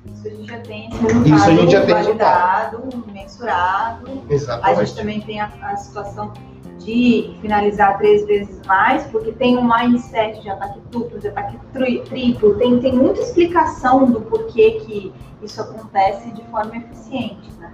Isso 0.07 0.26
a 0.26 0.31
gente 0.31 0.49
já 0.49 0.61
tem 0.61 0.88
resultado 0.90 1.26
Isso 1.26 1.45
a 1.45 1.50
gente 1.50 1.73
já 1.73 1.85
tem 1.85 1.95
validado, 1.95 3.05
mensurado. 3.12 4.23
Exatamente. 4.31 4.81
A 4.81 4.85
gente 4.85 4.97
também 4.97 5.21
tem 5.21 5.40
a, 5.40 5.52
a 5.62 5.76
situação 5.76 6.33
de 6.78 7.37
finalizar 7.40 7.99
três 7.99 8.26
vezes 8.26 8.61
mais, 8.66 9.04
porque 9.04 9.33
tem 9.33 9.56
um 9.56 9.64
mindset 9.64 10.40
de 10.40 10.49
ataque 10.49 10.80
duplo, 10.90 11.18
de 11.18 11.28
ataque 11.28 11.59
triplo, 11.73 12.54
tem, 12.59 12.78
tem 12.80 12.92
muita 12.95 13.21
explicação 13.21 14.11
do 14.11 14.21
porquê 14.21 14.83
que 14.85 15.12
isso 15.42 15.61
acontece 15.61 16.30
de 16.30 16.42
forma 16.45 16.76
eficiente, 16.76 17.50
né? 17.59 17.73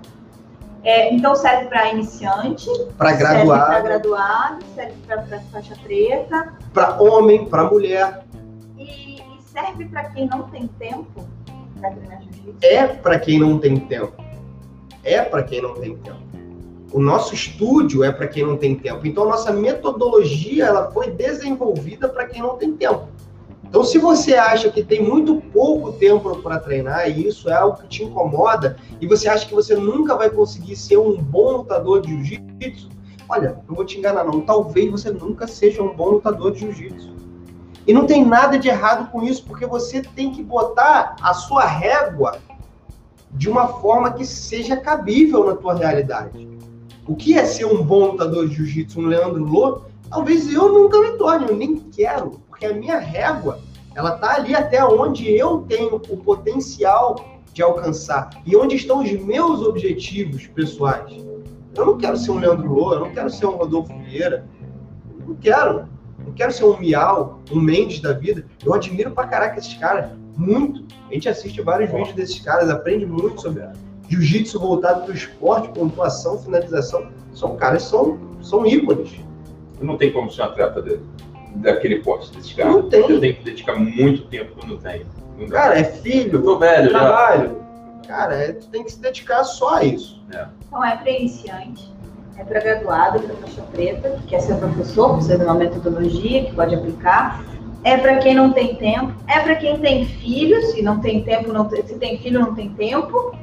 É, 0.85 1.15
então 1.15 1.35
serve 1.35 1.67
para 1.67 1.93
iniciante, 1.93 2.69
para 2.99 3.13
graduado, 3.13 3.67
para 3.67 3.81
graduado, 3.81 4.65
serve 4.75 4.95
para 5.07 5.23
faixa 5.53 5.77
preta, 5.83 6.55
para 6.75 7.01
homem, 7.01 7.45
para 7.47 7.65
mulher. 7.71 8.25
E, 8.77 9.21
e 9.21 9.43
serve 9.45 9.85
para 9.85 10.05
quem 10.11 10.27
não 10.27 10.43
tem 10.45 10.67
tempo 10.67 11.25
para 11.79 11.91
treinar 11.91 12.21
jiu-jitsu. 12.23 12.57
É 12.63 12.87
para 12.89 13.19
quem 13.19 13.39
não 13.39 13.59
tem 13.59 13.77
tempo. 13.79 14.25
É 15.05 15.23
para 15.23 15.43
quem 15.45 15.63
não 15.63 15.75
tem 15.75 15.97
tempo. 15.99 16.42
O 16.93 17.01
nosso 17.01 17.33
estúdio 17.33 18.05
é 18.05 18.13
para 18.13 18.29
quem 18.29 18.45
não 18.45 18.59
tem 18.59 18.75
tempo. 18.75 19.07
Então, 19.07 19.25
a 19.25 19.29
nossa 19.29 19.51
metodologia 19.51 20.67
ela 20.67 20.91
foi 20.91 21.11
desenvolvida 21.11 22.07
para 22.07 22.27
quem 22.27 22.43
não 22.43 22.57
tem 22.59 22.77
tempo. 22.77 23.09
Então, 23.65 23.83
se 23.83 23.97
você 23.97 24.35
acha 24.35 24.71
que 24.71 24.85
tem 24.85 25.03
muito 25.03 25.41
pouco 25.51 25.93
tempo 25.93 26.37
para 26.43 26.59
treinar 26.59 27.09
e 27.09 27.27
isso 27.27 27.49
é 27.49 27.55
algo 27.55 27.79
que 27.79 27.89
te 27.89 28.05
incomoda, 28.05 28.77
e 29.01 29.07
você 29.07 29.27
acha 29.27 29.47
que 29.47 29.55
você 29.55 29.75
nunca 29.75 30.15
vai 30.15 30.29
conseguir 30.29 30.77
ser 30.77 30.99
um 30.99 31.17
bom 31.17 31.53
lutador 31.53 32.03
de 32.03 32.11
jiu-jitsu, 32.23 32.91
olha, 33.27 33.59
não 33.67 33.75
vou 33.75 33.87
te 33.87 33.99
enganar 33.99 34.25
não, 34.25 34.43
talvez 34.43 34.91
você 34.91 35.11
nunca 35.11 35.47
seja 35.47 35.83
um 35.83 35.95
bom 35.95 36.11
lutador 36.11 36.53
de 36.53 36.59
jiu-jitsu. 36.61 37.15
E 37.87 37.95
não 37.95 38.05
tem 38.05 38.23
nada 38.23 38.59
de 38.59 38.69
errado 38.69 39.11
com 39.11 39.23
isso, 39.23 39.43
porque 39.47 39.65
você 39.65 40.03
tem 40.03 40.31
que 40.31 40.43
botar 40.43 41.17
a 41.23 41.33
sua 41.33 41.65
régua 41.65 42.37
de 43.31 43.49
uma 43.49 43.67
forma 43.67 44.13
que 44.13 44.27
seja 44.27 44.77
cabível 44.77 45.47
na 45.47 45.57
tua 45.57 45.75
realidade 45.75 46.52
o 47.07 47.17
que 47.17 47.35
é 47.37 47.45
ser 47.45 47.65
um 47.65 47.83
bom 47.83 48.13
lutador 48.13 48.49
de 48.49 48.55
jiu-jitsu, 48.55 49.01
um 49.01 49.07
Leandro 49.07 49.45
Lô, 49.45 49.83
talvez 50.09 50.53
eu 50.53 50.73
nunca 50.73 51.01
me 51.01 51.17
torne, 51.17 51.49
eu 51.49 51.57
nem 51.57 51.77
quero, 51.77 52.41
porque 52.49 52.67
a 52.67 52.75
minha 52.75 52.99
régua, 52.99 53.61
ela 53.95 54.13
tá 54.13 54.37
ali 54.37 54.55
até 54.55 54.85
onde 54.85 55.31
eu 55.31 55.65
tenho 55.69 55.97
o 55.97 56.17
potencial 56.17 57.41
de 57.53 57.63
alcançar 57.63 58.31
e 58.47 58.57
onde 58.57 58.77
estão 58.77 59.03
os 59.03 59.11
meus 59.13 59.61
objetivos 59.61 60.47
pessoais. 60.47 61.13
Eu 61.75 61.87
não 61.87 61.99
quero 61.99 62.17
ser 62.17 62.31
um 62.31 62.39
Leandro 62.39 62.73
Lô, 62.73 62.95
eu 62.95 63.01
não 63.01 63.13
quero 63.13 63.31
ser 63.31 63.47
um 63.47 63.57
Rodolfo 63.57 63.93
Vieira, 64.05 64.47
eu 65.21 65.29
não 65.29 65.35
quero. 65.37 65.93
Não 66.25 66.33
quero 66.33 66.53
ser 66.53 66.65
um 66.65 66.79
Miau, 66.79 67.41
um 67.51 67.61
Mendes 67.61 68.01
da 68.01 68.13
vida. 68.13 68.47
Eu 68.65 68.73
admiro 68.75 69.11
pra 69.11 69.27
caraca 69.27 69.59
esses 69.59 69.75
caras, 69.75 70.11
muito. 70.37 70.85
A 71.11 71.15
gente 71.15 71.29
assiste 71.29 71.61
vários 71.61 71.91
vídeos 71.91 72.15
desses 72.15 72.39
caras, 72.41 72.71
aprende 72.71 73.05
muito 73.05 73.43
sobre 73.43 73.63
jiu-jitsu 74.13 74.59
voltado 74.59 75.03
para 75.03 75.13
o 75.13 75.15
esporte, 75.15 75.69
pontuação, 75.69 76.39
finalização, 76.39 77.09
são 77.33 77.57
caras 77.57 77.83
são, 77.85 78.19
são 78.43 78.67
ícones. 78.67 79.13
Não 79.81 79.97
tem 79.97 80.13
como 80.13 80.31
ser 80.31 80.43
um 80.43 80.45
atleta 80.45 80.83
dele, 80.83 81.03
daquele 81.57 82.01
porte 82.01 82.31
desses 82.37 82.53
caras. 82.53 82.73
Não 82.73 82.89
tem. 82.89 83.01
Eu 83.01 83.21
tenho 83.21 83.35
que 83.37 83.43
dedicar 83.43 83.75
muito 83.75 84.27
tempo 84.27 84.53
quando 84.59 84.79
tem. 84.79 85.05
Cara, 85.49 85.79
é 85.79 85.85
filho, 85.85 86.39
eu 86.39 86.43
tô 86.43 86.59
velho, 86.59 86.91
trabalho. 86.91 87.57
Já. 88.03 88.09
Cara, 88.09 88.35
é, 88.35 88.53
tu 88.53 88.69
tem 88.69 88.85
que 88.85 88.93
se 88.93 89.01
dedicar 89.01 89.43
só 89.45 89.77
a 89.77 89.85
isso. 89.85 90.23
É. 90.33 90.47
Então 90.67 90.85
é 90.85 90.97
para 90.97 91.11
iniciante, 91.11 91.91
é 92.37 92.45
para 92.45 92.61
graduado, 92.61 93.21
para 93.21 93.35
faixa 93.37 93.63
preta, 93.73 94.11
que 94.11 94.27
quer 94.29 94.41
ser 94.41 94.57
professor, 94.57 95.15
precisa 95.15 95.39
de 95.39 95.45
uma 95.45 95.55
metodologia 95.55 96.45
que 96.45 96.55
pode 96.55 96.75
aplicar. 96.75 97.43
É 97.85 97.97
para 97.97 98.19
quem 98.19 98.35
não 98.35 98.53
tem 98.53 98.77
tempo, 98.77 99.13
é 99.27 99.41
para 99.41 99.57
quem 99.57 99.77
tem 99.81 100.05
filhos, 100.05 100.67
se 100.67 100.83
não 100.83 101.01
tem 101.01 101.25
tempo, 101.25 101.53
não 101.53 101.65
tem, 101.65 101.85
se 101.85 101.97
tem 101.97 102.17
filho 102.19 102.39
não 102.39 102.55
tem 102.55 102.69
tempo, 102.75 103.35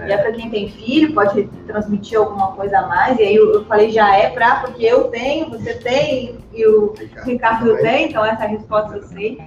é. 0.00 0.08
E 0.08 0.12
é 0.12 0.18
para 0.18 0.32
quem 0.32 0.50
tem 0.50 0.70
filho, 0.70 1.14
pode 1.14 1.44
transmitir 1.66 2.18
alguma 2.18 2.52
coisa 2.52 2.78
a 2.78 2.86
mais. 2.86 3.18
E 3.18 3.22
aí 3.22 3.36
eu, 3.36 3.54
eu 3.54 3.64
falei, 3.64 3.90
já 3.90 4.14
é 4.16 4.30
para, 4.30 4.60
porque 4.60 4.84
eu 4.84 5.04
tenho, 5.08 5.50
você 5.50 5.74
tem, 5.74 6.38
e 6.52 6.66
o 6.66 6.92
Ricardo, 6.92 7.26
Ricardo 7.26 7.76
tem, 7.78 8.08
então 8.08 8.24
essa 8.24 8.46
resposta 8.46 8.96
eu 8.96 9.02
sei. 9.04 9.40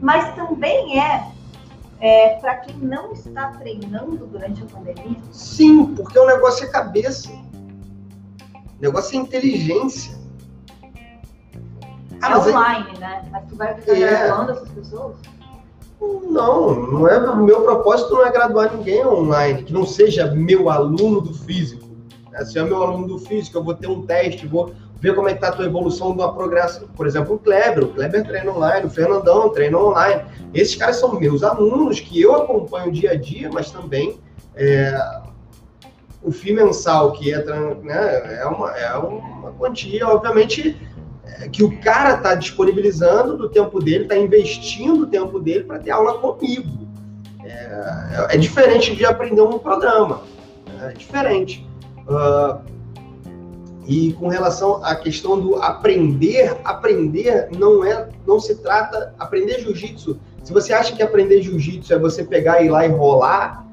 Mas 0.00 0.34
também 0.34 1.00
é, 1.00 1.32
é 2.00 2.28
para 2.40 2.56
quem 2.56 2.76
não 2.76 3.12
está 3.12 3.48
treinando 3.52 4.26
durante 4.26 4.62
a 4.62 4.66
pandemia. 4.66 5.18
Sim, 5.32 5.94
porque 5.94 6.18
o 6.18 6.26
negócio 6.26 6.64
é 6.66 6.70
cabeça. 6.70 7.30
O 7.30 8.80
negócio 8.80 9.18
é 9.18 9.22
inteligência. 9.22 10.16
Ah, 12.20 12.32
é 12.32 12.36
online, 12.36 12.86
aí... 12.90 12.98
né? 12.98 13.28
Mas 13.30 13.44
tu 13.48 13.56
vai 13.56 13.74
ficar 13.74 13.94
é... 13.94 13.98
gravando 13.98 14.52
essas 14.52 14.68
pessoas? 14.70 15.16
Não, 16.00 16.74
não 16.74 17.08
é, 17.08 17.36
meu 17.36 17.62
propósito 17.62 18.14
não 18.14 18.24
é 18.24 18.30
graduar 18.30 18.76
ninguém 18.76 19.04
online, 19.04 19.64
que 19.64 19.72
não 19.72 19.84
seja 19.84 20.26
meu 20.32 20.70
aluno 20.70 21.20
do 21.20 21.34
físico. 21.34 21.88
É, 22.32 22.44
se 22.44 22.58
é 22.58 22.62
meu 22.62 22.82
aluno 22.82 23.08
do 23.08 23.18
físico, 23.18 23.58
eu 23.58 23.64
vou 23.64 23.74
ter 23.74 23.88
um 23.88 24.06
teste, 24.06 24.46
vou 24.46 24.72
ver 25.00 25.14
como 25.14 25.28
é 25.28 25.32
que 25.32 25.38
está 25.38 25.48
a 25.48 25.52
tua 25.52 25.64
evolução 25.64 26.10
uma 26.10 26.32
progressão. 26.32 26.88
Por 26.96 27.06
exemplo, 27.06 27.34
o 27.34 27.38
Kleber, 27.38 27.84
o 27.84 27.88
Kleber 27.88 28.26
treina 28.26 28.52
online, 28.52 28.86
o 28.86 28.90
Fernandão 28.90 29.48
treina 29.50 29.78
online. 29.78 30.22
Esses 30.54 30.76
caras 30.76 30.96
são 30.96 31.18
meus 31.18 31.42
alunos 31.42 32.00
que 32.00 32.20
eu 32.20 32.34
acompanho 32.34 32.92
dia 32.92 33.12
a 33.12 33.16
dia, 33.16 33.50
mas 33.52 33.70
também 33.70 34.20
é, 34.54 35.20
o 36.22 36.32
FII 36.32 36.52
mensal, 36.52 37.12
que 37.12 37.32
é, 37.32 37.44
né, 37.82 38.40
é, 38.40 38.46
uma, 38.46 38.70
é 38.72 38.96
uma 38.96 39.52
quantia, 39.52 40.06
obviamente, 40.08 40.76
que 41.46 41.62
o 41.62 41.78
cara 41.80 42.16
está 42.16 42.34
disponibilizando 42.34 43.36
do 43.36 43.48
tempo 43.48 43.78
dele, 43.80 44.04
está 44.04 44.16
investindo 44.16 45.02
o 45.02 45.06
tempo 45.06 45.38
dele 45.38 45.64
para 45.64 45.78
ter 45.78 45.90
aula 45.90 46.18
comigo. 46.18 46.88
É, 47.44 48.26
é, 48.30 48.36
diferente 48.36 48.94
de 48.94 49.04
aprender 49.04 49.40
um 49.40 49.58
programa. 49.58 50.22
É 50.82 50.92
diferente. 50.92 51.66
Uh, 52.08 52.60
e 53.86 54.12
com 54.14 54.28
relação 54.28 54.84
à 54.84 54.94
questão 54.94 55.40
do 55.40 55.56
aprender, 55.56 56.56
aprender 56.64 57.48
não 57.56 57.84
é, 57.84 58.08
não 58.26 58.38
se 58.38 58.56
trata 58.56 59.14
aprender 59.18 59.60
jiu-jitsu. 59.60 60.18
Se 60.44 60.52
você 60.52 60.72
acha 60.72 60.94
que 60.94 61.02
aprender 61.02 61.40
jiu-jitsu 61.40 61.94
é 61.94 61.98
você 61.98 62.22
pegar 62.24 62.60
e 62.60 62.66
ir 62.66 62.70
lá 62.70 62.84
e 62.84 62.90
rolar, 62.90 63.66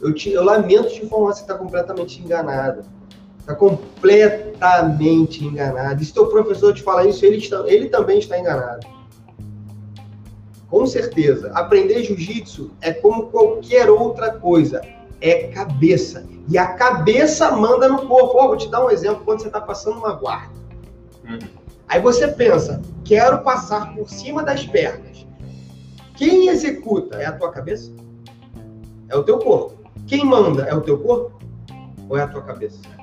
eu, 0.00 0.14
te, 0.14 0.30
eu 0.30 0.44
lamento 0.44 0.90
te 0.90 1.04
informar, 1.04 1.32
você 1.32 1.42
está 1.42 1.54
completamente 1.54 2.22
enganado. 2.22 2.84
Está 3.48 3.56
completamente 3.56 5.42
enganado. 5.42 6.02
E 6.02 6.04
se 6.04 6.12
teu 6.12 6.26
professor 6.26 6.74
te 6.74 6.82
falar 6.82 7.06
isso, 7.06 7.24
ele, 7.24 7.38
está, 7.38 7.64
ele 7.66 7.88
também 7.88 8.18
está 8.18 8.38
enganado. 8.38 8.86
Com 10.68 10.86
certeza. 10.86 11.50
Aprender 11.54 12.04
jiu-jitsu 12.04 12.70
é 12.82 12.92
como 12.92 13.28
qualquer 13.28 13.88
outra 13.88 14.32
coisa. 14.32 14.82
É 15.22 15.48
cabeça. 15.48 16.26
E 16.46 16.58
a 16.58 16.74
cabeça 16.74 17.50
manda 17.52 17.88
no 17.88 18.06
corpo. 18.06 18.36
Oh, 18.38 18.48
vou 18.48 18.56
te 18.58 18.68
dar 18.68 18.84
um 18.84 18.90
exemplo 18.90 19.24
quando 19.24 19.40
você 19.40 19.46
está 19.46 19.62
passando 19.62 19.96
uma 19.96 20.12
guarda. 20.12 20.52
Uhum. 21.26 21.38
Aí 21.88 22.02
você 22.02 22.28
pensa, 22.28 22.82
quero 23.02 23.38
passar 23.38 23.94
por 23.94 24.10
cima 24.10 24.42
das 24.42 24.66
pernas. 24.66 25.26
Quem 26.16 26.48
executa 26.48 27.16
é 27.16 27.24
a 27.24 27.32
tua 27.32 27.50
cabeça? 27.50 27.90
É 29.08 29.16
o 29.16 29.24
teu 29.24 29.38
corpo. 29.38 29.90
Quem 30.06 30.22
manda 30.22 30.64
é 30.64 30.74
o 30.74 30.82
teu 30.82 30.98
corpo? 30.98 31.40
Ou 32.10 32.18
é 32.18 32.22
a 32.22 32.28
tua 32.28 32.42
cabeça? 32.42 32.97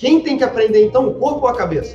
Quem 0.00 0.22
tem 0.22 0.38
que 0.38 0.44
aprender 0.44 0.82
então, 0.82 1.06
o 1.06 1.14
corpo 1.16 1.40
ou 1.40 1.48
a 1.48 1.54
cabeça? 1.54 1.94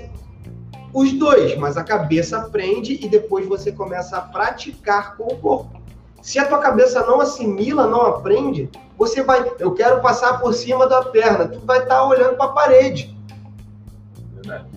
Os 0.93 1.11
dois, 1.11 1.57
mas 1.57 1.75
a 1.75 1.83
cabeça 1.83 2.37
aprende 2.37 2.99
e 3.03 3.09
depois 3.09 3.47
você 3.47 3.71
começa 3.71 4.15
a 4.15 4.21
praticar 4.21 5.17
com 5.17 5.23
o 5.23 5.37
corpo. 5.37 5.81
Se 6.21 6.37
a 6.37 6.45
tua 6.45 6.59
cabeça 6.59 7.03
não 7.03 7.19
assimila, 7.19 7.87
não 7.87 8.03
aprende, 8.03 8.69
você 8.95 9.23
vai, 9.23 9.51
eu 9.57 9.73
quero 9.73 10.03
passar 10.03 10.39
por 10.39 10.53
cima 10.53 10.85
da 10.87 11.01
perna, 11.01 11.47
tu 11.47 11.59
vai 11.65 11.79
estar 11.79 11.95
tá 11.95 12.07
olhando 12.07 12.37
para 12.37 12.45
a 12.45 12.53
parede. 12.53 13.17
Verdade. 14.35 14.69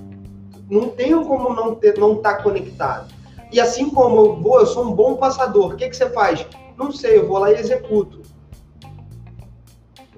Não 0.70 0.88
tenho 0.88 1.22
como 1.26 1.54
não 1.54 1.74
ter, 1.74 1.98
não 1.98 2.14
estar 2.14 2.38
tá 2.38 2.42
conectado. 2.42 3.12
E 3.52 3.60
assim 3.60 3.90
como 3.90 4.16
eu 4.16 4.36
vou, 4.36 4.60
eu 4.60 4.66
sou 4.66 4.86
um 4.86 4.92
bom 4.92 5.16
passador. 5.16 5.74
O 5.74 5.76
que, 5.76 5.86
que 5.86 5.96
você 5.96 6.08
faz? 6.08 6.46
Não 6.78 6.90
sei, 6.90 7.18
eu 7.18 7.28
vou 7.28 7.38
lá 7.38 7.52
e 7.52 7.56
executo. 7.56 8.22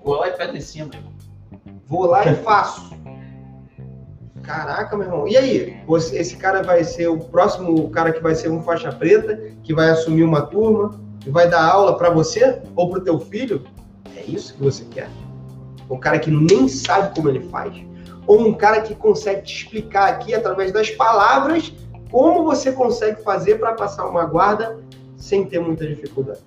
Vou 0.00 0.14
lá 0.14 0.28
e 0.28 0.32
pé 0.32 0.56
em 0.56 0.60
cima. 0.60 0.90
Vou 1.90 2.06
lá 2.06 2.24
e 2.24 2.36
faço. 2.36 2.99
Caraca, 4.42 4.96
meu 4.96 5.06
irmão. 5.06 5.28
E 5.28 5.36
aí? 5.36 5.82
esse 6.12 6.36
cara 6.36 6.62
vai 6.62 6.82
ser 6.82 7.08
o 7.08 7.18
próximo 7.18 7.88
cara 7.90 8.12
que 8.12 8.22
vai 8.22 8.34
ser 8.34 8.50
um 8.50 8.62
faixa 8.62 8.90
preta, 8.90 9.40
que 9.62 9.74
vai 9.74 9.90
assumir 9.90 10.22
uma 10.22 10.42
turma, 10.42 10.98
que 11.20 11.30
vai 11.30 11.48
dar 11.48 11.64
aula 11.64 11.96
para 11.96 12.10
você 12.10 12.60
ou 12.74 12.90
para 12.90 13.00
o 13.00 13.02
teu 13.02 13.18
filho? 13.20 13.64
É 14.16 14.22
isso 14.22 14.54
que 14.54 14.62
você 14.62 14.84
quer? 14.84 15.08
Um 15.88 15.98
cara 15.98 16.18
que 16.18 16.30
nem 16.30 16.68
sabe 16.68 17.14
como 17.14 17.28
ele 17.28 17.40
faz? 17.48 17.74
Ou 18.26 18.46
um 18.46 18.54
cara 18.54 18.80
que 18.80 18.94
consegue 18.94 19.42
te 19.42 19.64
explicar 19.64 20.08
aqui 20.08 20.34
através 20.34 20.72
das 20.72 20.90
palavras 20.90 21.72
como 22.10 22.44
você 22.44 22.72
consegue 22.72 23.22
fazer 23.22 23.58
para 23.58 23.72
passar 23.74 24.08
uma 24.08 24.24
guarda 24.24 24.78
sem 25.16 25.44
ter 25.46 25.60
muita 25.60 25.86
dificuldade? 25.86 26.40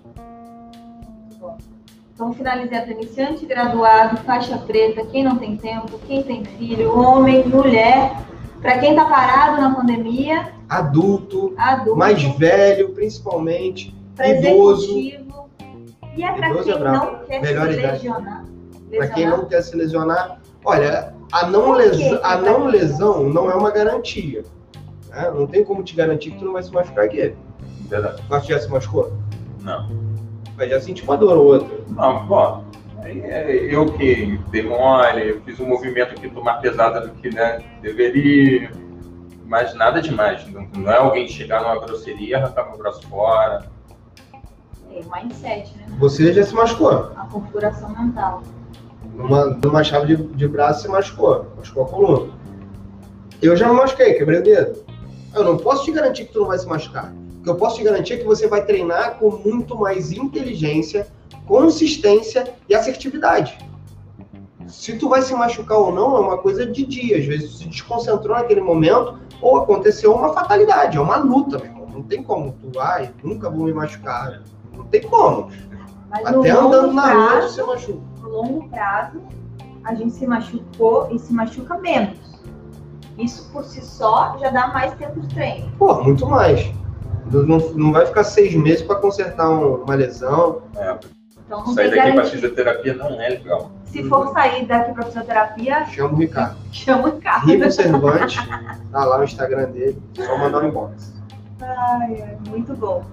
Então, 2.14 2.32
finalizei 2.32 2.80
para 2.80 2.92
iniciante, 2.92 3.46
graduado, 3.46 4.18
faixa 4.18 4.58
preta, 4.60 5.04
quem 5.08 5.24
não 5.24 5.38
tem 5.38 5.58
tempo, 5.58 6.00
quem 6.08 6.22
tem 6.22 6.46
filho, 6.46 6.96
homem, 6.96 7.44
mulher, 7.48 8.16
para 8.62 8.78
quem 8.78 8.92
está 8.92 9.06
parado 9.06 9.60
na 9.60 9.74
pandemia. 9.74 10.54
Adulto, 10.70 11.54
adulto 11.58 11.98
mais 11.98 12.22
velho, 12.38 12.90
principalmente, 12.90 13.96
idoso. 14.24 14.96
E 14.96 16.24
é 16.24 16.32
para 16.32 16.54
quem 16.54 16.72
é 16.72 16.80
não 16.80 17.20
quer 17.26 17.42
Melhor 17.42 17.72
se 17.72 17.80
lesionar. 17.80 18.46
Para 18.96 19.08
quem 19.08 19.28
não 19.28 19.46
quer 19.46 19.62
se 19.64 19.76
lesionar, 19.76 20.40
olha, 20.64 21.14
a 21.32 21.48
não, 21.48 21.72
lesão, 21.72 22.20
a 22.22 22.38
não 22.38 22.66
lesão 22.68 23.24
não 23.24 23.50
é 23.50 23.56
uma 23.56 23.72
garantia. 23.72 24.44
Né? 25.10 25.32
Não 25.32 25.48
tem 25.48 25.64
como 25.64 25.82
te 25.82 25.96
garantir 25.96 26.30
que 26.32 26.38
tu 26.38 26.46
não 26.46 26.54
vai 26.54 26.62
se 26.62 26.72
machucar 26.72 27.06
aqui. 27.06 27.34
Verdade. 27.90 28.24
Mas 28.30 28.46
já 28.46 28.60
se 28.60 28.70
machucou? 28.70 29.12
Não. 29.62 30.13
Mas 30.58 30.70
já 30.70 30.80
senti 30.80 31.04
uma 31.04 31.18
dor 31.18 31.38
ou 31.38 31.46
outra. 31.46 31.78
Não, 31.90 32.28
pô. 32.28 32.64
É 33.06 33.68
eu 33.70 33.92
que 33.94 34.40
dei 34.50 34.64
mole, 34.64 35.42
fiz 35.46 35.60
um 35.60 35.68
movimento 35.68 36.12
aqui 36.12 36.30
tomar 36.30 36.62
pesada 36.62 37.02
do 37.02 37.10
que 37.16 37.34
né, 37.34 37.62
deveria, 37.82 38.72
mas 39.46 39.74
nada 39.76 40.02
demais. 40.02 40.48
Não, 40.50 40.66
não 40.78 40.92
é 40.92 40.98
alguém 40.98 41.28
chegar 41.28 41.62
numa 41.62 41.80
grosseria, 41.80 42.38
arrancar 42.38 42.70
meu 42.70 42.78
braço 42.78 43.06
fora. 43.08 43.70
É 44.90 45.00
o 45.00 45.12
mindset, 45.12 45.76
né? 45.76 45.86
Você 46.00 46.32
já 46.34 46.44
se 46.44 46.54
machucou. 46.54 47.12
A 47.18 47.26
configuração 47.26 47.90
mental. 47.90 48.42
Numa, 49.14 49.46
numa 49.46 49.84
chave 49.84 50.16
de, 50.16 50.24
de 50.24 50.48
braço 50.48 50.84
se 50.84 50.88
machucou, 50.88 51.52
machucou 51.58 51.84
a 51.84 51.88
coluna. 51.88 52.34
Eu 53.42 53.56
já 53.58 53.68
me 53.68 53.76
machuquei, 53.76 54.14
quebrei 54.14 54.40
o 54.40 54.44
dedo. 54.44 54.86
Eu 55.36 55.44
não 55.44 55.58
posso 55.58 55.84
te 55.84 55.92
garantir 55.92 56.26
que 56.26 56.34
tu 56.34 56.40
não 56.40 56.48
vai 56.48 56.58
se 56.58 56.68
machucar. 56.68 57.14
O 57.44 57.46
que 57.46 57.50
eu 57.50 57.56
posso 57.56 57.76
te 57.76 57.84
garantir 57.84 58.14
é 58.14 58.18
que 58.20 58.24
você 58.24 58.48
vai 58.48 58.64
treinar 58.64 59.16
com 59.16 59.30
muito 59.30 59.78
mais 59.78 60.14
inteligência, 60.14 61.06
consistência 61.46 62.54
e 62.70 62.74
assertividade. 62.74 63.58
Se 64.66 64.98
tu 64.98 65.10
vai 65.10 65.22
se 65.22 65.36
machucar 65.36 65.78
ou 65.78 65.92
não 65.92 66.16
é 66.16 66.20
uma 66.22 66.38
coisa 66.38 66.66
de 66.66 66.86
dia. 66.86 67.18
Às 67.18 67.26
vezes 67.26 67.52
tu 67.52 67.58
se 67.58 67.68
desconcentrou 67.68 68.38
naquele 68.38 68.62
momento 68.62 69.20
ou 69.42 69.58
aconteceu 69.58 70.16
uma 70.16 70.32
fatalidade, 70.32 70.96
é 70.96 71.02
uma 71.02 71.18
luta, 71.18 71.58
meu 71.58 71.66
irmão. 71.66 71.88
Não 71.94 72.04
tem 72.04 72.24
como 72.24 72.54
tu, 72.54 72.80
ai, 72.80 73.12
nunca 73.22 73.50
vou 73.50 73.66
me 73.66 73.74
machucar. 73.74 74.42
Não 74.74 74.86
tem 74.86 75.02
como. 75.02 75.52
Mas 76.10 76.26
Até 76.26 76.50
andando 76.50 76.94
na 76.94 77.14
rua 77.14 77.42
você 77.42 77.62
machuca. 77.62 78.00
No 78.22 78.30
longo 78.30 78.70
prazo, 78.70 79.22
a 79.84 79.94
gente 79.94 80.14
se 80.14 80.26
machucou 80.26 81.10
e 81.12 81.20
se 81.20 81.34
machuca 81.34 81.78
menos. 81.78 82.40
Isso 83.18 83.52
por 83.52 83.66
si 83.66 83.84
só 83.84 84.38
já 84.40 84.50
dá 84.50 84.68
mais 84.68 84.94
tempo 84.94 85.20
de 85.20 85.28
treino. 85.28 85.70
Pô, 85.78 86.02
muito 86.02 86.26
mais. 86.26 86.72
Não, 87.42 87.58
não 87.58 87.92
vai 87.92 88.06
ficar 88.06 88.24
seis 88.24 88.54
meses 88.54 88.82
para 88.82 88.98
consertar 88.98 89.50
uma 89.50 89.96
lesão. 89.96 90.62
É. 90.76 90.98
Então, 91.46 91.66
sair 91.68 91.96
daqui 91.96 92.14
para 92.14 92.26
fisioterapia 92.26 92.94
não 92.94 93.22
é 93.22 93.30
legal. 93.30 93.72
Se 93.86 94.04
for 94.10 94.32
sair 94.34 94.66
daqui 94.66 94.94
para 94.94 95.06
fisioterapia, 95.06 95.86
chama 95.86 96.14
o 96.14 96.18
Ricardo. 96.18 96.58
Chama 96.72 97.10
o 97.10 97.12
Ricardo. 97.16 97.46
Rico 97.48 97.72
Cervantes, 97.72 98.38
tá 98.92 99.06
lá 99.06 99.20
o 99.20 99.24
Instagram 99.24 99.72
dele, 99.72 100.02
só 100.16 100.38
mandar 100.38 100.64
um 100.64 100.68
inbox. 100.68 101.14
Ai, 101.62 102.22
ai, 102.22 102.38
muito 102.50 102.74
bom. 102.76 103.04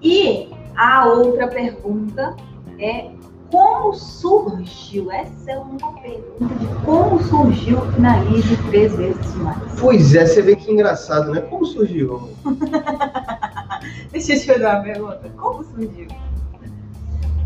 E 0.00 0.50
a 0.76 1.06
outra 1.06 1.48
pergunta 1.48 2.36
é 2.78 3.10
como 3.50 3.94
surgiu? 3.94 5.10
Essa 5.10 5.52
é 5.52 5.58
uma 5.58 5.92
pergunta 6.00 6.54
de 6.54 6.66
como 6.84 7.22
surgiu 7.22 7.78
o 7.78 7.92
Finalize 7.92 8.56
três 8.68 8.94
vezes 8.94 9.34
mais. 9.36 9.58
Pois 9.80 10.14
é, 10.14 10.26
você 10.26 10.42
vê 10.42 10.56
que 10.56 10.70
engraçado, 10.70 11.32
né? 11.32 11.40
Como 11.42 11.64
surgiu? 11.64 12.30
Deixa 14.12 14.34
eu 14.34 14.40
te 14.40 14.46
fazer 14.46 14.66
uma 14.66 14.80
pergunta. 14.80 15.32
Como 15.36 15.64
surgiu? 15.64 16.08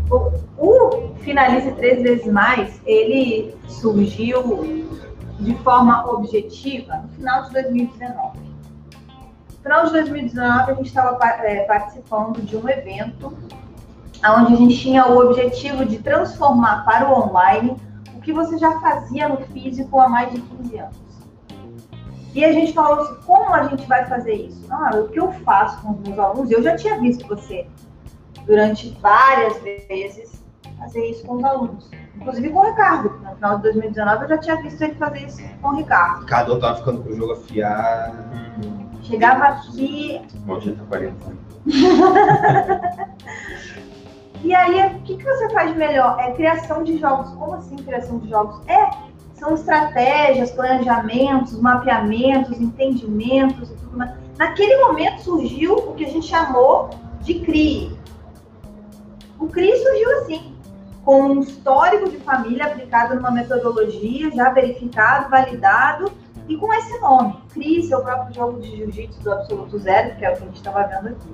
O, 0.09 0.31
o 0.57 1.15
Finalize 1.19 1.71
três 1.71 2.01
vezes 2.01 2.27
mais, 2.27 2.81
ele 2.85 3.55
surgiu 3.67 4.95
de 5.39 5.55
forma 5.59 6.09
objetiva 6.11 6.97
no 6.97 7.09
final 7.09 7.43
de 7.43 7.53
2019. 7.53 8.39
No 8.39 9.57
final 9.63 9.85
de 9.85 9.91
2019, 9.93 10.71
a 10.71 10.75
gente 10.75 10.87
estava 10.87 11.17
é, 11.25 11.63
participando 11.63 12.41
de 12.41 12.57
um 12.57 12.67
evento 12.67 13.33
onde 14.31 14.53
a 14.53 14.55
gente 14.57 14.79
tinha 14.79 15.07
o 15.07 15.17
objetivo 15.17 15.85
de 15.85 15.99
transformar 15.99 16.85
para 16.85 17.09
o 17.09 17.23
online 17.23 17.75
o 18.15 18.21
que 18.21 18.31
você 18.31 18.57
já 18.57 18.79
fazia 18.79 19.27
no 19.27 19.37
físico 19.47 19.99
há 19.99 20.07
mais 20.07 20.31
de 20.31 20.39
15 20.41 20.77
anos. 20.77 21.03
E 22.33 22.43
a 22.43 22.51
gente 22.51 22.73
falou 22.73 23.01
assim, 23.01 23.15
como 23.25 23.53
a 23.53 23.63
gente 23.63 23.85
vai 23.87 24.05
fazer 24.05 24.33
isso? 24.33 24.65
Ah, 24.71 24.91
o 24.95 25.09
que 25.09 25.19
eu 25.19 25.31
faço 25.45 25.81
com 25.81 25.91
os 25.91 25.99
meus 25.99 26.17
alunos, 26.17 26.51
eu 26.51 26.63
já 26.63 26.75
tinha 26.75 26.99
visto 26.99 27.27
você 27.27 27.67
durante 28.45 28.97
várias 29.01 29.61
vezes 29.61 30.43
fazer 30.79 31.05
isso 31.11 31.25
com 31.25 31.35
os 31.35 31.43
alunos. 31.43 31.89
Inclusive 32.15 32.49
com 32.49 32.59
o 32.59 32.69
Ricardo. 32.69 33.09
No 33.23 33.35
final 33.35 33.57
de 33.57 33.63
2019 33.63 34.23
eu 34.23 34.29
já 34.29 34.37
tinha 34.39 34.61
visto 34.61 34.81
ele 34.81 34.95
fazer 34.95 35.25
isso 35.25 35.41
com 35.61 35.69
o 35.69 35.75
Ricardo. 35.75 36.21
Ricardo 36.21 36.59
tava 36.59 36.77
ficando 36.77 37.03
com 37.03 37.09
o 37.09 37.15
jogo 37.15 37.33
afiado. 37.33 38.17
Chegava 39.03 39.43
aqui. 39.45 40.21
Bom, 40.45 40.59
já 40.59 40.73
tá 40.73 40.83
40 40.89 41.43
E 44.43 44.53
aí, 44.53 44.97
o 44.97 44.99
que, 45.03 45.15
que 45.15 45.23
você 45.23 45.49
faz 45.51 45.75
melhor? 45.75 46.19
É 46.19 46.31
criação 46.33 46.83
de 46.83 46.97
jogos. 46.97 47.29
Como 47.31 47.53
assim 47.53 47.77
criação 47.77 48.19
de 48.19 48.29
jogos? 48.29 48.59
É, 48.67 48.89
são 49.35 49.53
estratégias, 49.53 50.51
planejamentos, 50.51 51.57
mapeamentos, 51.59 52.59
entendimentos 52.59 53.71
e 53.71 53.75
tudo 53.75 53.97
mais. 53.97 54.11
Naquele 54.37 54.77
momento 54.85 55.21
surgiu 55.21 55.75
o 55.75 55.93
que 55.93 56.05
a 56.05 56.09
gente 56.09 56.27
chamou 56.27 56.89
de 57.21 57.35
CRI. 57.39 57.97
O 59.39 59.47
CRI 59.47 59.77
surgiu 59.77 60.19
assim, 60.19 60.57
com 61.05 61.21
um 61.21 61.39
histórico 61.39 62.09
de 62.09 62.17
família 62.17 62.65
aplicado 62.65 63.15
numa 63.15 63.31
metodologia 63.31 64.29
já 64.31 64.49
verificado, 64.49 65.29
validado 65.29 66.11
e 66.49 66.57
com 66.57 66.73
esse 66.73 66.99
nome, 66.99 67.37
CRI, 67.53 67.83
seu 67.83 68.01
próprio 68.01 68.35
jogo 68.35 68.59
de 68.59 68.75
jiu-jitsu 68.75 69.21
do 69.21 69.31
absoluto 69.31 69.79
zero, 69.79 70.17
que 70.17 70.25
é 70.25 70.31
o 70.31 70.35
que 70.35 70.43
a 70.43 70.45
gente 70.45 70.55
estava 70.55 70.83
vendo 70.83 71.07
aqui. 71.09 71.33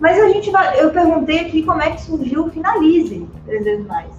Mas 0.00 0.18
a 0.18 0.28
gente 0.28 0.50
vai, 0.50 0.80
eu 0.80 0.90
perguntei 0.90 1.40
aqui 1.40 1.62
como 1.64 1.82
é 1.82 1.90
que 1.90 2.02
surgiu 2.02 2.46
o 2.46 2.50
Finalize 2.50 3.28
três 3.44 3.64
vezes 3.64 3.86
mais. 3.86 4.10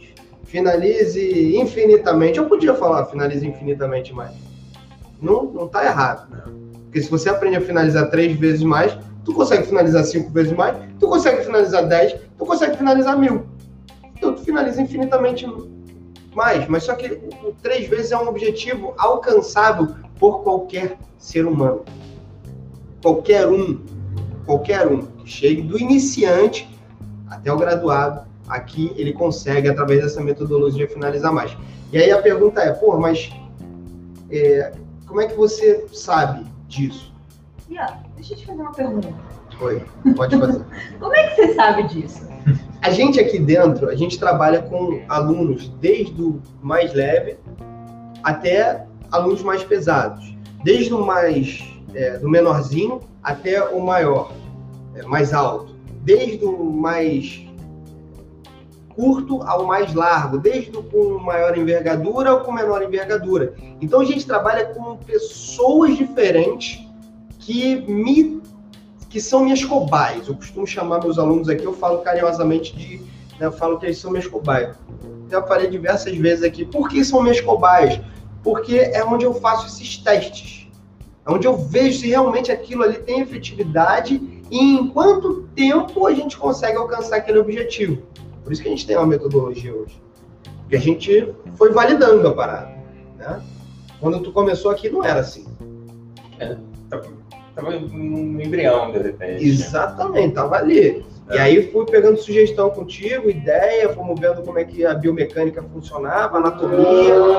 finalize 0.46 1.56
infinitamente. 1.58 2.38
Eu 2.38 2.46
podia 2.46 2.74
falar 2.74 3.06
finalize 3.06 3.46
infinitamente 3.46 4.14
mais. 4.14 4.36
Não, 5.22 5.44
não 5.46 5.68
tá 5.68 5.84
errado. 5.84 6.30
Não 6.30 6.68
porque 6.98 7.02
se 7.02 7.12
você 7.12 7.30
aprende 7.30 7.58
a 7.58 7.62
finalizar 7.62 8.10
três 8.10 8.36
vezes 8.40 8.64
mais, 8.64 8.98
tu 9.24 9.34
consegue 9.34 9.68
finalizar 9.68 10.04
cinco 10.04 10.32
vezes 10.32 10.54
mais, 10.54 10.76
tu 11.00 11.08
consegue 11.08 11.44
finalizar 11.44 11.86
dez, 11.86 12.16
tu 12.38 12.46
consegue 12.46 12.76
finalizar 12.76 13.18
mil. 13.20 13.46
Então 14.16 14.34
tu 14.34 14.42
finaliza 14.42 14.82
infinitamente 14.82 15.46
mais. 16.34 16.68
Mas 16.68 16.86
só 16.86 16.96
que 16.96 17.12
o, 17.12 17.50
o 17.50 17.56
três 17.62 17.88
vezes 17.88 18.12
é 18.12 18.18
um 18.18 18.28
objetivo 18.28 18.96
alcançável 18.98 19.94
por 20.20 20.44
qualquer 20.44 20.98
ser 21.20 21.46
humano. 21.46 21.84
Qualquer 23.02 23.48
um. 23.48 23.80
Qualquer 24.46 24.88
um 24.88 25.02
que 25.02 25.30
chegue 25.30 25.62
do 25.62 25.78
iniciante 25.78 26.70
até 27.30 27.52
o 27.52 27.58
graduado, 27.58 28.22
aqui 28.48 28.94
ele 28.96 29.12
consegue, 29.12 29.68
através 29.68 30.02
dessa 30.02 30.22
metodologia, 30.22 30.88
finalizar 30.88 31.34
mais. 31.34 31.56
E 31.92 31.98
aí 31.98 32.12
a 32.12 32.22
pergunta 32.22 32.62
é, 32.62 32.72
pô, 32.72 32.98
mas 32.98 33.30
é, 34.32 34.74
como 35.06 35.22
é 35.22 35.28
que 35.28 35.36
você 35.36 35.86
sabe 35.92 36.46
disso? 36.68 37.14
Ian, 37.70 37.88
deixa 38.16 38.34
eu 38.34 38.38
te 38.38 38.46
fazer 38.46 38.62
uma 38.62 38.72
pergunta. 38.72 39.10
Oi, 39.60 39.84
pode 40.16 40.38
fazer. 40.38 40.64
Como 41.00 41.16
é 41.16 41.28
que 41.28 41.36
você 41.36 41.54
sabe 41.56 41.84
disso? 41.88 42.28
A 42.82 42.92
gente 42.92 43.20
aqui 43.20 43.40
dentro, 43.40 43.90
a 43.90 43.96
gente 43.96 44.20
trabalha 44.20 44.62
com 44.62 45.02
alunos 45.10 45.68
desde 45.82 46.22
o 46.22 46.40
mais 46.62 46.94
leve 46.94 47.38
até 48.24 48.86
alunos 49.12 49.42
mais 49.42 49.64
pesados. 49.64 50.36
Desde 50.64 50.94
o 50.94 51.04
mais 51.04 51.64
é, 51.94 52.18
do 52.18 52.30
menorzinho 52.30 53.02
até 53.24 53.64
o 53.64 53.80
maior, 53.80 54.32
é, 54.96 55.04
mais 55.04 55.34
alto. 55.34 55.76
Desde 56.04 56.46
o 56.46 56.64
mais 56.64 57.46
curto 58.98 59.44
ao 59.44 59.66
mais 59.68 59.94
largo, 59.94 60.40
desde 60.40 60.76
o 60.76 60.82
com 60.82 61.20
maior 61.20 61.56
envergadura 61.56 62.32
ao 62.32 62.42
com 62.42 62.52
menor 62.52 62.82
envergadura. 62.82 63.54
Então 63.80 64.02
a 64.02 64.06
gente 64.06 64.26
trabalha 64.26 64.66
com 64.66 64.98
pessoas 64.98 65.96
diferentes 65.96 66.84
que 67.38 67.76
me 67.82 68.42
que 69.08 69.22
são 69.22 69.44
minhas 69.44 69.64
cobaias. 69.64 70.28
Eu 70.28 70.36
costumo 70.36 70.68
chamar 70.68 71.00
meus 71.00 71.18
alunos 71.18 71.48
aqui, 71.48 71.64
eu 71.64 71.74
falo 71.74 72.00
carinhosamente 72.00 72.76
de, 72.76 72.98
né, 73.40 73.46
eu 73.46 73.52
falo 73.52 73.78
que 73.78 73.86
eles 73.86 73.98
são 74.00 74.12
minhas 74.12 74.28
cobaias. 74.28 74.76
Já 75.30 75.42
falei 75.44 75.70
diversas 75.70 76.16
vezes 76.18 76.44
aqui, 76.44 76.66
por 76.66 76.90
que 76.90 77.04
são 77.06 77.22
minhas 77.22 77.40
cobaias? 77.40 78.02
Porque 78.44 78.78
é 78.78 79.04
onde 79.06 79.26
eu 79.26 79.34
faço 79.34 79.68
esses 79.68 79.98
testes. 79.98 80.57
Onde 81.28 81.46
eu 81.46 81.58
vejo 81.58 82.00
se 82.00 82.08
realmente 82.08 82.52
aquilo 82.52 82.84
ali 82.84 83.00
tem 83.00 83.22
efetividade 83.22 84.22
e 84.50 84.76
em 84.76 84.88
quanto 84.88 85.44
tempo 85.56 86.08
a 86.08 86.14
gente 86.14 86.38
consegue 86.38 86.78
alcançar 86.78 87.18
aquele 87.18 87.40
objetivo. 87.40 88.02
Por 88.44 88.54
isso 88.54 88.62
que 88.62 88.68
a 88.68 88.72
gente 88.72 88.88
tem 88.88 88.96
uma 88.96 89.06
metodologia 89.06 89.74
hoje. 89.74 90.02
Porque 90.62 90.76
a 90.78 90.80
gente 90.80 91.34
foi 91.56 91.72
validando 91.72 92.28
a 92.28 92.34
parada. 92.34 92.78
Né? 93.18 93.42
Quando 94.00 94.22
tu 94.22 94.32
começou 94.32 94.72
aqui, 94.72 94.90
não 94.90 95.04
era 95.04 95.20
assim. 95.20 95.46
É, 96.40 96.56
tava 97.56 97.72
no 97.72 98.42
embrião, 98.42 98.92
de 98.92 99.00
repente. 99.00 99.46
Exatamente, 99.46 100.36
tava 100.36 100.56
ali. 100.56 101.06
É. 101.30 101.36
E 101.36 101.40
aí 101.40 101.72
fui 101.72 101.86
pegando 101.86 102.18
sugestão 102.18 102.70
contigo, 102.70 103.30
ideia, 103.30 103.90
fomos 103.90 104.18
vendo 104.20 104.42
como 104.44 104.60
é 104.60 104.64
que 104.64 104.86
a 104.86 104.94
biomecânica 104.94 105.62
funcionava, 105.62 106.38
anatomia, 106.38 107.16
fomos 107.16 107.37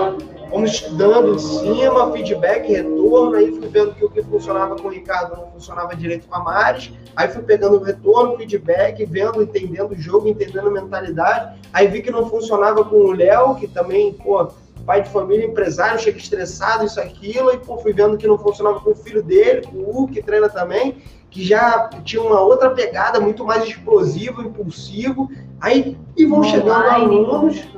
estudando 0.69 1.35
em 1.35 1.39
cima, 1.39 2.13
feedback, 2.13 2.73
retorno, 2.73 3.37
aí 3.37 3.51
fui 3.53 3.69
vendo 3.69 3.95
que 3.95 4.05
o 4.05 4.11
que 4.11 4.23
funcionava 4.23 4.77
com 4.77 4.89
o 4.89 4.91
Ricardo 4.91 5.37
não 5.37 5.47
funcionava 5.53 5.95
direito 5.97 6.27
com 6.27 6.37
a 6.37 6.43
Maris, 6.43 6.93
aí 7.17 7.29
fui 7.29 7.43
pegando 7.43 7.77
o 7.77 7.83
retorno, 7.83 8.37
feedback, 8.37 9.05
vendo, 9.05 9.43
entendendo 9.43 9.93
o 9.93 10.01
jogo, 10.01 10.29
entendendo 10.29 10.69
a 10.69 10.71
mentalidade, 10.71 11.59
aí 11.73 11.89
vi 11.89 12.03
que 12.03 12.11
não 12.11 12.29
funcionava 12.29 12.85
com 12.85 12.97
o 12.97 13.13
Léo, 13.13 13.57
que 13.57 13.67
também, 13.67 14.13
pô, 14.13 14.49
pai 14.87 15.03
de 15.03 15.11
família, 15.11 15.45
empresário, 15.45 16.01
chega 16.01 16.17
estressado, 16.17 16.85
isso, 16.85 16.99
aquilo, 16.99 17.53
e 17.53 17.59
pô, 17.59 17.77
fui 17.79 17.93
vendo 17.93 18.17
que 18.17 18.27
não 18.27 18.39
funcionava 18.39 18.81
com 18.81 18.91
o 18.91 18.95
filho 18.95 19.23
dele, 19.23 19.67
com 19.67 19.77
o 19.77 20.05
U, 20.05 20.09
que 20.09 20.23
treina 20.23 20.49
também, 20.49 20.97
que 21.31 21.45
já 21.45 21.91
tinha 22.05 22.23
uma 22.23 22.41
outra 22.41 22.71
pegada 22.71 23.21
muito 23.21 23.45
mais 23.45 23.65
explosivo, 23.65 24.41
impulsivo. 24.43 25.29
Aí 25.61 25.97
e 26.17 26.25
vão 26.25 26.39
Online, 26.39 26.51
chegando 26.51 26.73
alunos. 26.73 27.69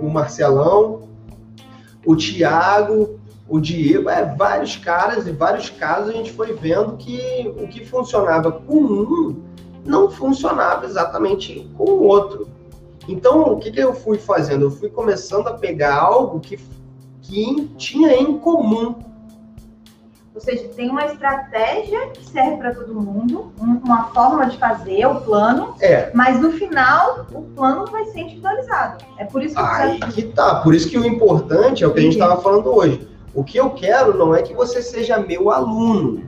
O 0.00 0.10
Marcelão, 0.10 1.08
o 2.04 2.16
Tiago, 2.16 3.18
o 3.48 3.60
Diego, 3.60 4.08
é, 4.08 4.24
vários 4.36 4.76
caras 4.76 5.26
e 5.26 5.32
vários 5.32 5.68
casos 5.70 6.10
a 6.10 6.12
gente 6.12 6.32
foi 6.32 6.54
vendo 6.54 6.96
que 6.96 7.52
o 7.56 7.66
que 7.66 7.84
funcionava 7.84 8.52
com 8.52 8.76
um 8.76 9.42
não 9.84 10.10
funcionava 10.10 10.86
exatamente 10.86 11.68
com 11.76 11.84
o 11.84 12.02
outro. 12.04 12.48
Então, 13.08 13.52
o 13.52 13.58
que, 13.58 13.72
que 13.72 13.80
eu 13.80 13.94
fui 13.94 14.18
fazendo? 14.18 14.66
Eu 14.66 14.70
fui 14.70 14.88
começando 14.88 15.48
a 15.48 15.54
pegar 15.54 15.96
algo 15.96 16.38
que, 16.38 16.58
que 17.22 17.68
tinha 17.76 18.14
em 18.14 18.38
comum 18.38 18.94
ou 20.40 20.44
seja, 20.44 20.68
tem 20.74 20.88
uma 20.88 21.04
estratégia 21.04 22.08
que 22.08 22.24
serve 22.24 22.56
para 22.56 22.74
todo 22.74 22.94
mundo, 22.94 23.52
uma 23.58 24.04
forma 24.04 24.46
de 24.46 24.56
fazer, 24.56 25.04
o 25.04 25.20
plano, 25.20 25.74
é. 25.82 26.10
mas 26.14 26.40
no 26.40 26.50
final 26.52 27.26
o 27.30 27.42
plano 27.42 27.84
vai 27.84 28.06
ser 28.06 28.20
individualizado. 28.20 29.04
É 29.18 29.26
por 29.26 29.42
isso 29.42 29.54
que 29.54 29.60
Aí 29.60 30.00
que 30.00 30.22
tá. 30.22 30.62
Por 30.62 30.74
isso 30.74 30.88
que 30.88 30.96
o 30.96 31.04
importante 31.04 31.84
é 31.84 31.86
o 31.86 31.92
que 31.92 31.98
a 31.98 32.02
gente 32.02 32.14
estava 32.14 32.40
falando 32.40 32.74
hoje. 32.74 33.06
O 33.34 33.44
que 33.44 33.58
eu 33.58 33.68
quero 33.70 34.16
não 34.16 34.34
é 34.34 34.40
que 34.40 34.54
você 34.54 34.80
seja 34.80 35.18
meu 35.18 35.50
aluno. 35.50 36.24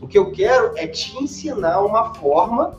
O 0.00 0.06
que 0.06 0.16
eu 0.16 0.30
quero 0.30 0.70
é 0.76 0.86
te 0.86 1.18
ensinar 1.20 1.80
uma 1.80 2.14
forma 2.14 2.74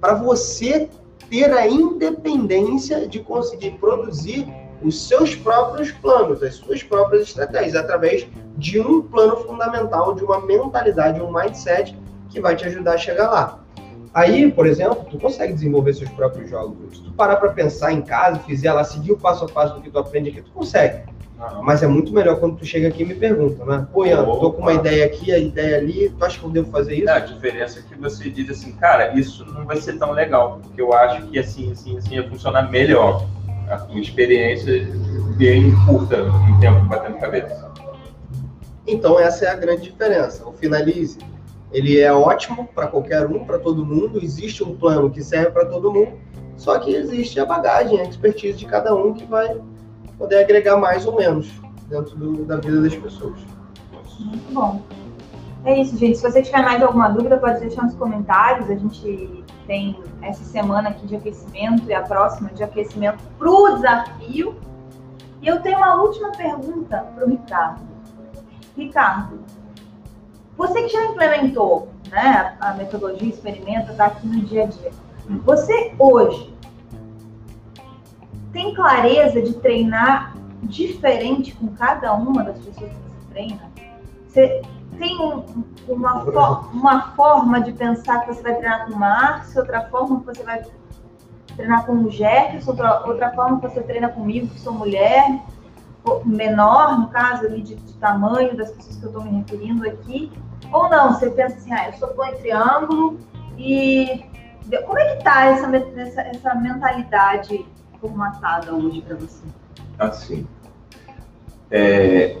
para 0.00 0.14
você 0.14 0.90
ter 1.30 1.52
a 1.52 1.68
independência 1.68 3.06
de 3.06 3.20
conseguir 3.20 3.78
produzir 3.78 4.52
os 4.84 5.06
seus 5.08 5.34
próprios 5.34 5.90
planos, 5.92 6.42
as 6.42 6.54
suas 6.54 6.82
próprias 6.82 7.28
estratégias, 7.28 7.74
através 7.74 8.26
de 8.56 8.80
um 8.80 9.02
plano 9.02 9.36
fundamental, 9.38 10.14
de 10.14 10.24
uma 10.24 10.40
mentalidade, 10.44 11.20
um 11.20 11.32
mindset 11.32 11.96
que 12.28 12.40
vai 12.40 12.56
te 12.56 12.66
ajudar 12.66 12.94
a 12.94 12.98
chegar 12.98 13.30
lá. 13.30 13.58
Aí, 14.14 14.50
por 14.52 14.66
exemplo, 14.66 15.06
tu 15.10 15.18
consegue 15.18 15.54
desenvolver 15.54 15.94
seus 15.94 16.10
próprios 16.10 16.50
jogos. 16.50 16.98
Se 16.98 17.02
tu 17.02 17.12
parar 17.12 17.36
para 17.36 17.50
pensar 17.50 17.92
em 17.92 18.02
casa, 18.02 18.38
fizer 18.40 18.72
lá, 18.72 18.84
seguir 18.84 19.12
o 19.12 19.16
passo 19.16 19.44
a 19.44 19.48
passo 19.48 19.74
do 19.74 19.80
que 19.80 19.90
tu 19.90 19.98
aprende 19.98 20.28
aqui, 20.28 20.42
tu 20.42 20.50
consegue. 20.50 21.02
Mas 21.62 21.82
é 21.82 21.86
muito 21.86 22.12
melhor 22.12 22.38
quando 22.38 22.56
tu 22.56 22.64
chega 22.64 22.88
aqui 22.88 23.02
e 23.02 23.06
me 23.06 23.14
pergunta, 23.14 23.64
né? 23.64 23.86
Pô, 23.92 24.06
Ian, 24.06 24.24
tô 24.24 24.52
com 24.52 24.62
uma 24.62 24.74
ideia 24.74 25.06
aqui, 25.06 25.32
a 25.32 25.38
ideia 25.38 25.78
ali, 25.78 26.10
tu 26.16 26.24
acha 26.24 26.38
que 26.38 26.44
eu 26.44 26.50
devo 26.50 26.70
fazer 26.70 26.94
isso? 26.94 27.10
a 27.10 27.18
diferença 27.18 27.80
é 27.80 27.82
que 27.82 28.00
você 28.00 28.30
diz 28.30 28.48
assim, 28.50 28.72
cara, 28.72 29.18
isso 29.18 29.44
não 29.46 29.64
vai 29.64 29.78
ser 29.78 29.98
tão 29.98 30.12
legal, 30.12 30.60
porque 30.62 30.80
eu 30.80 30.92
acho 30.92 31.26
que 31.26 31.38
assim, 31.38 31.72
assim, 31.72 31.98
assim 31.98 32.14
ia 32.14 32.28
funcionar 32.28 32.70
melhor 32.70 33.26
a 33.72 33.78
tua 33.78 33.98
experiência 33.98 34.86
bem 35.36 35.74
curta 35.86 36.16
em 36.48 36.60
tempo 36.60 36.84
batendo 36.84 37.18
cabeça. 37.18 37.72
Então 38.86 39.18
essa 39.18 39.46
é 39.46 39.48
a 39.48 39.54
grande 39.54 39.82
diferença. 39.82 40.46
O 40.46 40.52
Finalize, 40.52 41.18
ele 41.72 41.98
é 41.98 42.12
ótimo 42.12 42.68
para 42.74 42.86
qualquer 42.86 43.26
um, 43.26 43.44
para 43.46 43.58
todo 43.58 43.84
mundo. 43.84 44.20
Existe 44.22 44.62
um 44.62 44.76
plano 44.76 45.10
que 45.10 45.22
serve 45.22 45.52
para 45.52 45.64
todo 45.64 45.90
mundo, 45.90 46.12
só 46.56 46.78
que 46.78 46.94
existe 46.94 47.40
a 47.40 47.46
bagagem, 47.46 47.98
a 47.98 48.04
expertise 48.04 48.58
de 48.58 48.66
cada 48.66 48.94
um 48.94 49.14
que 49.14 49.24
vai 49.24 49.58
poder 50.18 50.40
agregar 50.40 50.76
mais 50.76 51.06
ou 51.06 51.16
menos 51.16 51.50
dentro 51.88 52.14
do, 52.14 52.44
da 52.44 52.56
vida 52.56 52.82
das 52.82 52.94
pessoas. 52.94 53.40
Muito 54.20 54.52
bom. 54.52 54.82
É 55.64 55.80
isso, 55.80 55.96
gente. 55.96 56.18
Se 56.18 56.30
você 56.30 56.42
tiver 56.42 56.62
mais 56.62 56.82
alguma 56.82 57.08
dúvida, 57.08 57.38
pode 57.38 57.60
deixar 57.60 57.84
nos 57.84 57.94
comentários. 57.94 58.68
A 58.68 58.74
gente 58.74 59.41
tem 59.66 60.02
essa 60.20 60.44
semana 60.44 60.90
aqui 60.90 61.06
de 61.06 61.16
aquecimento 61.16 61.88
e 61.88 61.94
a 61.94 62.02
próxima 62.02 62.50
de 62.50 62.62
aquecimento 62.62 63.22
para 63.38 63.50
o 63.50 63.74
desafio. 63.76 64.60
E 65.40 65.48
eu 65.48 65.60
tenho 65.60 65.78
uma 65.78 66.00
última 66.00 66.30
pergunta 66.32 66.98
para 67.14 67.26
o 67.26 67.30
Ricardo. 67.30 67.82
Ricardo, 68.76 69.40
você 70.56 70.82
que 70.82 70.88
já 70.88 71.04
implementou 71.06 71.88
né, 72.10 72.56
a 72.60 72.74
metodologia, 72.74 73.28
experimenta, 73.28 73.92
está 73.92 74.06
aqui 74.06 74.26
no 74.26 74.40
dia 74.42 74.64
a 74.64 74.66
dia. 74.66 74.90
Você 75.44 75.94
hoje 75.98 76.54
tem 78.52 78.74
clareza 78.74 79.40
de 79.40 79.54
treinar 79.54 80.36
diferente 80.62 81.54
com 81.54 81.68
cada 81.68 82.12
uma 82.14 82.44
das 82.44 82.58
pessoas 82.58 82.90
que 82.90 82.96
você 82.96 83.32
treina? 83.32 83.72
Você 84.28 84.62
tem 84.98 85.18
um, 85.20 85.64
uma, 85.88 86.24
uma 86.72 87.12
forma 87.12 87.60
de 87.60 87.72
pensar 87.72 88.20
que 88.20 88.34
você 88.34 88.42
vai 88.42 88.54
treinar 88.54 88.86
com 88.86 88.92
o 88.92 88.98
Márcio, 88.98 89.60
outra 89.60 89.82
forma 89.88 90.20
que 90.20 90.26
você 90.26 90.42
vai 90.42 90.62
treinar 91.56 91.84
com 91.84 91.92
o 91.92 92.10
Jefferson, 92.10 92.70
outra, 92.70 93.06
outra 93.06 93.30
forma 93.32 93.60
que 93.60 93.68
você 93.68 93.82
treina 93.82 94.08
comigo, 94.08 94.48
que 94.48 94.60
sou 94.60 94.72
mulher, 94.72 95.42
menor, 96.24 96.98
no 96.98 97.08
caso 97.08 97.46
ali 97.46 97.62
de, 97.62 97.76
de 97.76 97.92
tamanho 97.94 98.56
das 98.56 98.70
pessoas 98.72 98.96
que 98.96 99.04
eu 99.04 99.08
estou 99.08 99.24
me 99.24 99.30
referindo 99.30 99.86
aqui, 99.86 100.32
ou 100.72 100.88
não, 100.88 101.12
você 101.12 101.30
pensa 101.30 101.56
assim, 101.56 101.72
ah, 101.72 101.88
eu 101.88 101.92
sou 101.94 102.14
bom 102.14 102.24
em 102.24 102.36
triângulo 102.36 103.20
e 103.58 104.24
como 104.86 104.98
é 104.98 105.16
que 105.16 105.24
tá 105.24 105.46
essa, 105.46 105.76
essa, 105.76 106.20
essa 106.22 106.54
mentalidade 106.54 107.66
formatada 108.00 108.74
hoje 108.74 109.02
para 109.02 109.16
você? 109.16 109.44
Assim, 109.98 110.46
é, 111.70 112.40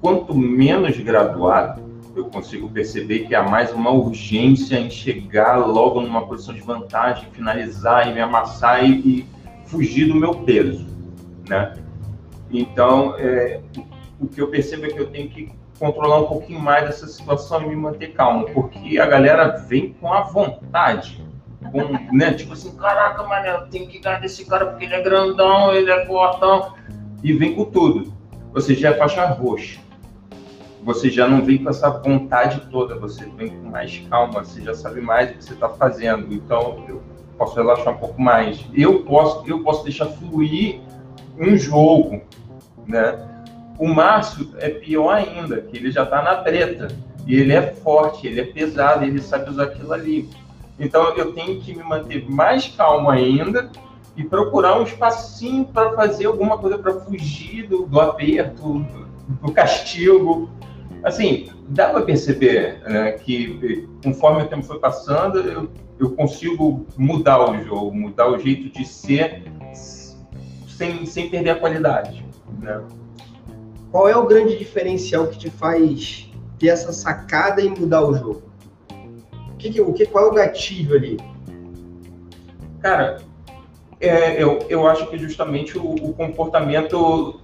quanto 0.00 0.34
menos 0.34 0.96
graduado, 0.98 1.86
eu 2.16 2.26
consigo 2.26 2.68
perceber 2.70 3.20
que 3.20 3.34
há 3.34 3.42
mais 3.42 3.72
uma 3.72 3.90
urgência 3.90 4.78
em 4.78 4.88
chegar 4.88 5.56
logo 5.56 6.00
numa 6.00 6.26
posição 6.26 6.54
de 6.54 6.60
vantagem, 6.60 7.28
finalizar 7.30 8.08
e 8.08 8.14
me 8.14 8.20
amassar 8.20 8.84
e, 8.84 8.92
e 8.92 9.26
fugir 9.66 10.06
do 10.06 10.14
meu 10.14 10.34
peso, 10.34 10.86
né? 11.48 11.76
Então, 12.50 13.14
é, 13.18 13.60
o 14.18 14.26
que 14.26 14.40
eu 14.40 14.48
percebo 14.48 14.86
é 14.86 14.88
que 14.88 14.98
eu 14.98 15.08
tenho 15.08 15.28
que 15.28 15.52
controlar 15.78 16.20
um 16.20 16.26
pouquinho 16.26 16.60
mais 16.60 16.86
dessa 16.86 17.06
situação 17.06 17.62
e 17.62 17.68
me 17.68 17.76
manter 17.76 18.12
calmo, 18.14 18.46
porque 18.54 18.98
a 18.98 19.04
galera 19.04 19.48
vem 19.68 19.92
com 19.92 20.10
a 20.10 20.22
vontade, 20.22 21.22
com, 21.70 22.16
né? 22.16 22.32
Tipo 22.32 22.54
assim, 22.54 22.74
caraca, 22.76 23.22
mano, 23.24 23.46
eu 23.46 23.66
tenho 23.66 23.86
que 23.88 23.98
ganhar 23.98 24.20
desse 24.20 24.46
cara 24.46 24.66
porque 24.66 24.86
ele 24.86 24.94
é 24.94 25.02
grandão, 25.02 25.74
ele 25.74 25.90
é 25.90 26.06
fortão, 26.06 26.72
e 27.22 27.32
vem 27.34 27.54
com 27.54 27.66
tudo. 27.66 28.10
Você 28.54 28.74
já 28.74 28.90
é 28.90 28.94
faixa 28.94 29.26
roxa 29.26 29.85
você 30.86 31.10
já 31.10 31.26
não 31.26 31.44
vem 31.44 31.58
com 31.58 31.68
essa 31.68 31.90
vontade 31.90 32.60
toda, 32.70 32.96
você 32.96 33.24
vem 33.36 33.48
com 33.48 33.70
mais 33.70 33.98
calma, 34.08 34.44
você 34.44 34.62
já 34.62 34.72
sabe 34.72 35.00
mais 35.00 35.28
o 35.28 35.34
que 35.34 35.44
você 35.44 35.54
está 35.54 35.68
fazendo. 35.68 36.32
Então, 36.32 36.84
eu 36.88 37.02
posso 37.36 37.56
relaxar 37.56 37.92
um 37.92 37.96
pouco 37.96 38.22
mais. 38.22 38.64
Eu 38.72 39.02
posso, 39.02 39.42
eu 39.48 39.64
posso 39.64 39.82
deixar 39.82 40.06
fluir 40.06 40.78
um 41.36 41.56
jogo, 41.56 42.22
né? 42.86 43.18
O 43.80 43.88
Márcio 43.88 44.54
é 44.58 44.70
pior 44.70 45.12
ainda, 45.12 45.60
que 45.60 45.76
ele 45.76 45.90
já 45.90 46.04
está 46.04 46.22
na 46.22 46.36
treta. 46.36 46.86
E 47.26 47.34
ele 47.34 47.52
é 47.52 47.62
forte, 47.62 48.28
ele 48.28 48.40
é 48.40 48.44
pesado, 48.44 49.04
ele 49.04 49.20
sabe 49.20 49.50
usar 49.50 49.64
aquilo 49.64 49.92
ali. 49.92 50.30
Então 50.78 51.16
eu 51.16 51.32
tenho 51.32 51.60
que 51.60 51.74
me 51.74 51.82
manter 51.82 52.30
mais 52.30 52.68
calmo 52.68 53.10
ainda 53.10 53.72
e 54.16 54.22
procurar 54.22 54.78
um 54.78 54.84
espacinho 54.84 55.64
para 55.64 55.96
fazer 55.96 56.26
alguma 56.26 56.56
coisa 56.58 56.78
para 56.78 56.94
fugir 57.00 57.66
do, 57.66 57.86
do 57.86 58.00
aperto, 58.00 58.86
do 59.42 59.50
castigo. 59.50 60.48
Assim, 61.06 61.48
dá 61.68 61.90
para 61.90 62.02
perceber 62.02 62.80
né, 62.80 63.12
que 63.12 63.88
conforme 64.02 64.42
o 64.42 64.48
tempo 64.48 64.64
foi 64.64 64.80
passando, 64.80 65.38
eu, 65.38 65.70
eu 66.00 66.10
consigo 66.16 66.84
mudar 66.96 67.48
o 67.48 67.62
jogo, 67.62 67.94
mudar 67.94 68.28
o 68.28 68.36
jeito 68.36 68.76
de 68.76 68.84
ser 68.84 69.44
sem, 70.66 71.06
sem 71.06 71.30
perder 71.30 71.50
a 71.50 71.54
qualidade. 71.54 72.26
Né? 72.60 72.82
Qual 73.92 74.08
é 74.08 74.16
o 74.16 74.26
grande 74.26 74.58
diferencial 74.58 75.28
que 75.28 75.38
te 75.38 75.48
faz 75.48 76.28
ter 76.58 76.70
essa 76.70 76.92
sacada 76.92 77.62
e 77.62 77.68
mudar 77.68 78.04
o 78.04 78.12
jogo? 78.12 78.42
O 79.52 79.56
que, 79.58 79.80
o 79.80 79.92
que, 79.92 80.06
qual 80.06 80.24
é 80.24 80.28
o 80.28 80.34
gatilho 80.34 80.96
ali? 80.96 81.18
Cara, 82.80 83.18
é, 84.00 84.42
eu, 84.42 84.58
eu 84.68 84.84
acho 84.88 85.06
que 85.06 85.16
justamente 85.16 85.78
o, 85.78 85.88
o 85.88 86.12
comportamento 86.14 87.40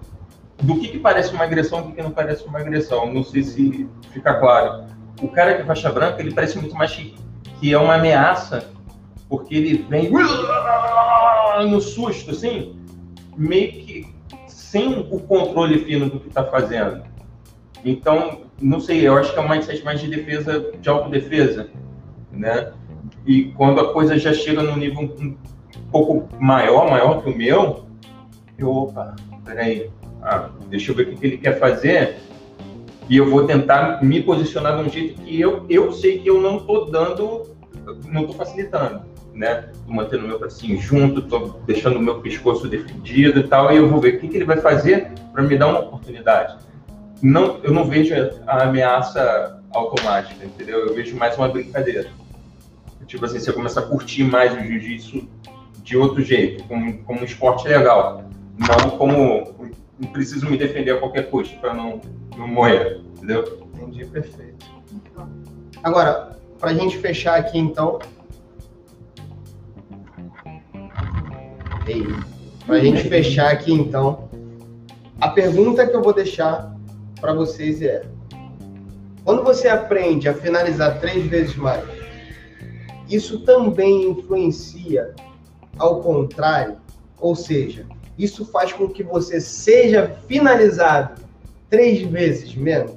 do 0.62 0.79
que, 0.79 0.88
que 0.88 0.98
parece 0.98 1.33
uma 1.35 1.44
agressão 1.44 1.81
e 1.81 1.83
do 1.83 1.92
que 1.92 2.03
não 2.03 2.11
parece 2.11 2.44
uma 2.44 2.59
agressão. 2.59 3.12
Não 3.12 3.25
sei 3.25 3.42
se 3.42 3.88
fica 4.11 4.35
claro. 4.35 4.85
O 5.20 5.29
cara 5.29 5.55
que 5.55 5.62
é 5.62 5.64
faixa 5.64 5.90
branca, 5.90 6.20
ele 6.20 6.33
parece 6.33 6.59
muito 6.59 6.75
mais 6.75 6.92
que, 6.92 7.14
que 7.61 7.72
é 7.72 7.79
uma 7.79 7.94
ameaça, 7.94 8.70
porque 9.29 9.55
ele 9.55 9.87
vem 9.88 10.11
no 11.68 11.81
susto, 11.81 12.31
assim, 12.31 12.77
meio 13.37 13.72
que 13.72 14.14
sem 14.46 15.01
o 15.11 15.20
controle 15.20 15.85
fino 15.85 16.09
do 16.09 16.20
que 16.20 16.29
está 16.29 16.44
fazendo. 16.44 17.03
Então, 17.85 18.42
não 18.61 18.81
sei, 18.81 19.07
eu 19.07 19.16
acho 19.16 19.33
que 19.33 19.38
é 19.38 19.42
um 19.42 19.48
mindset 19.48 19.85
mais 19.85 20.01
de 20.01 20.09
defesa, 20.09 20.72
de 20.81 20.88
autodefesa, 20.88 21.68
né? 22.31 22.72
E 23.27 23.46
quando 23.53 23.81
a 23.81 23.92
coisa 23.92 24.18
já 24.18 24.33
chega 24.33 24.62
num 24.62 24.77
nível 24.77 25.03
um 25.03 25.37
pouco 25.90 26.29
maior, 26.38 26.88
maior 26.90 27.22
que 27.22 27.31
o 27.31 27.37
meu, 27.37 27.87
eu, 28.57 28.70
opa, 28.70 29.14
peraí, 29.44 29.90
ah, 30.23 30.51
deixa 30.69 30.91
eu 30.91 30.95
ver 30.95 31.09
o 31.09 31.17
que 31.17 31.27
ele 31.27 31.39
quer 31.39 31.59
fazer 31.59 32.17
e 33.09 33.17
eu 33.17 33.29
vou 33.29 33.47
tentar 33.47 34.03
me 34.03 34.23
posicionar 34.23 34.77
de 34.77 34.89
um 34.89 34.89
jeito 34.89 35.21
que 35.21 35.41
eu, 35.41 35.67
eu 35.69 35.93
sei 35.93 36.19
que 36.19 36.29
eu 36.29 36.41
não 36.41 36.59
estou 36.59 36.91
dando, 36.91 37.55
não 38.07 38.23
estou 38.23 38.37
facilitando, 38.37 39.03
né? 39.35 39.69
Tô 39.85 39.93
mantendo 39.93 40.25
o 40.25 40.29
meu 40.29 40.39
bracinho 40.39 40.81
junto, 40.81 41.21
estou 41.21 41.61
deixando 41.67 41.97
o 41.97 42.03
meu 42.03 42.21
pescoço 42.21 42.69
defendido 42.69 43.41
e 43.41 43.43
tal, 43.43 43.73
e 43.73 43.77
eu 43.77 43.89
vou 43.89 44.01
ver 44.01 44.15
o 44.15 44.21
que, 44.21 44.29
que 44.29 44.37
ele 44.37 44.45
vai 44.45 44.59
fazer 44.59 45.11
para 45.33 45.43
me 45.43 45.59
dar 45.59 45.69
uma 45.69 45.81
oportunidade. 45.81 46.57
Não, 47.21 47.59
eu 47.63 47.73
não 47.73 47.85
vejo 47.85 48.15
a 48.47 48.63
ameaça 48.63 49.61
automática, 49.73 50.45
entendeu? 50.45 50.87
Eu 50.87 50.95
vejo 50.95 51.17
mais 51.17 51.37
uma 51.37 51.49
brincadeira. 51.49 52.09
Tipo 53.07 53.25
assim, 53.27 53.41
se 53.41 53.51
eu 53.51 53.55
começar 53.55 53.81
a 53.81 53.87
curtir 53.87 54.25
mais 54.25 54.55
o 54.55 54.61
jiu-jitsu 54.61 55.29
de 55.83 55.97
outro 55.97 56.23
jeito, 56.23 56.65
como, 56.65 56.99
como 57.03 57.21
um 57.21 57.25
esporte 57.25 57.69
legal, 57.69 58.25
não 58.57 58.91
como 58.91 59.73
preciso 60.09 60.49
me 60.51 60.57
defender 60.57 60.93
a 60.93 60.99
qualquer 60.99 61.31
custo 61.31 61.59
para 61.59 61.75
não, 61.75 62.01
não 62.37 62.49
morrer, 62.49 63.01
entendeu? 63.17 63.62
Entendi, 63.75 64.05
perfeito. 64.07 64.67
Agora, 65.83 66.38
para 66.59 66.71
a 66.71 66.75
gente 66.75 66.99
fechar 66.99 67.38
aqui 67.38 67.59
então. 67.59 67.99
Para 72.67 72.77
a 72.77 72.81
gente 72.81 73.09
fechar 73.09 73.51
aqui 73.51 73.73
então, 73.73 74.29
a 75.21 75.29
pergunta 75.29 75.87
que 75.87 75.95
eu 75.95 76.03
vou 76.03 76.12
deixar 76.12 76.77
para 77.21 77.33
vocês 77.33 77.83
é: 77.83 78.07
quando 79.25 79.43
você 79.43 79.69
aprende 79.69 80.29
a 80.29 80.35
finalizar 80.35 81.01
três 81.01 81.27
vezes 81.27 81.57
mais, 81.57 81.85
isso 83.09 83.41
também 83.41 84.11
influencia 84.11 85.15
ao 85.79 86.01
contrário? 86.01 86.77
Ou 87.21 87.35
seja, 87.35 87.87
isso 88.23 88.45
faz 88.45 88.73
com 88.73 88.89
que 88.89 89.03
você 89.03 89.41
seja 89.41 90.17
finalizado 90.29 91.21
três 91.69 92.03
vezes 92.03 92.55
menos? 92.55 92.93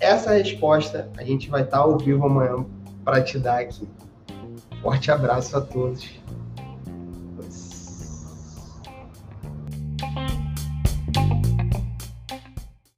Essa 0.00 0.32
resposta 0.32 1.08
a 1.16 1.22
gente 1.22 1.48
vai 1.48 1.62
estar 1.62 1.78
ao 1.78 1.96
vivo 1.96 2.26
amanhã 2.26 2.66
para 3.04 3.22
te 3.22 3.38
dar 3.38 3.60
aqui. 3.60 3.88
Forte 4.82 5.12
abraço 5.12 5.56
a 5.56 5.60
todos. 5.60 6.10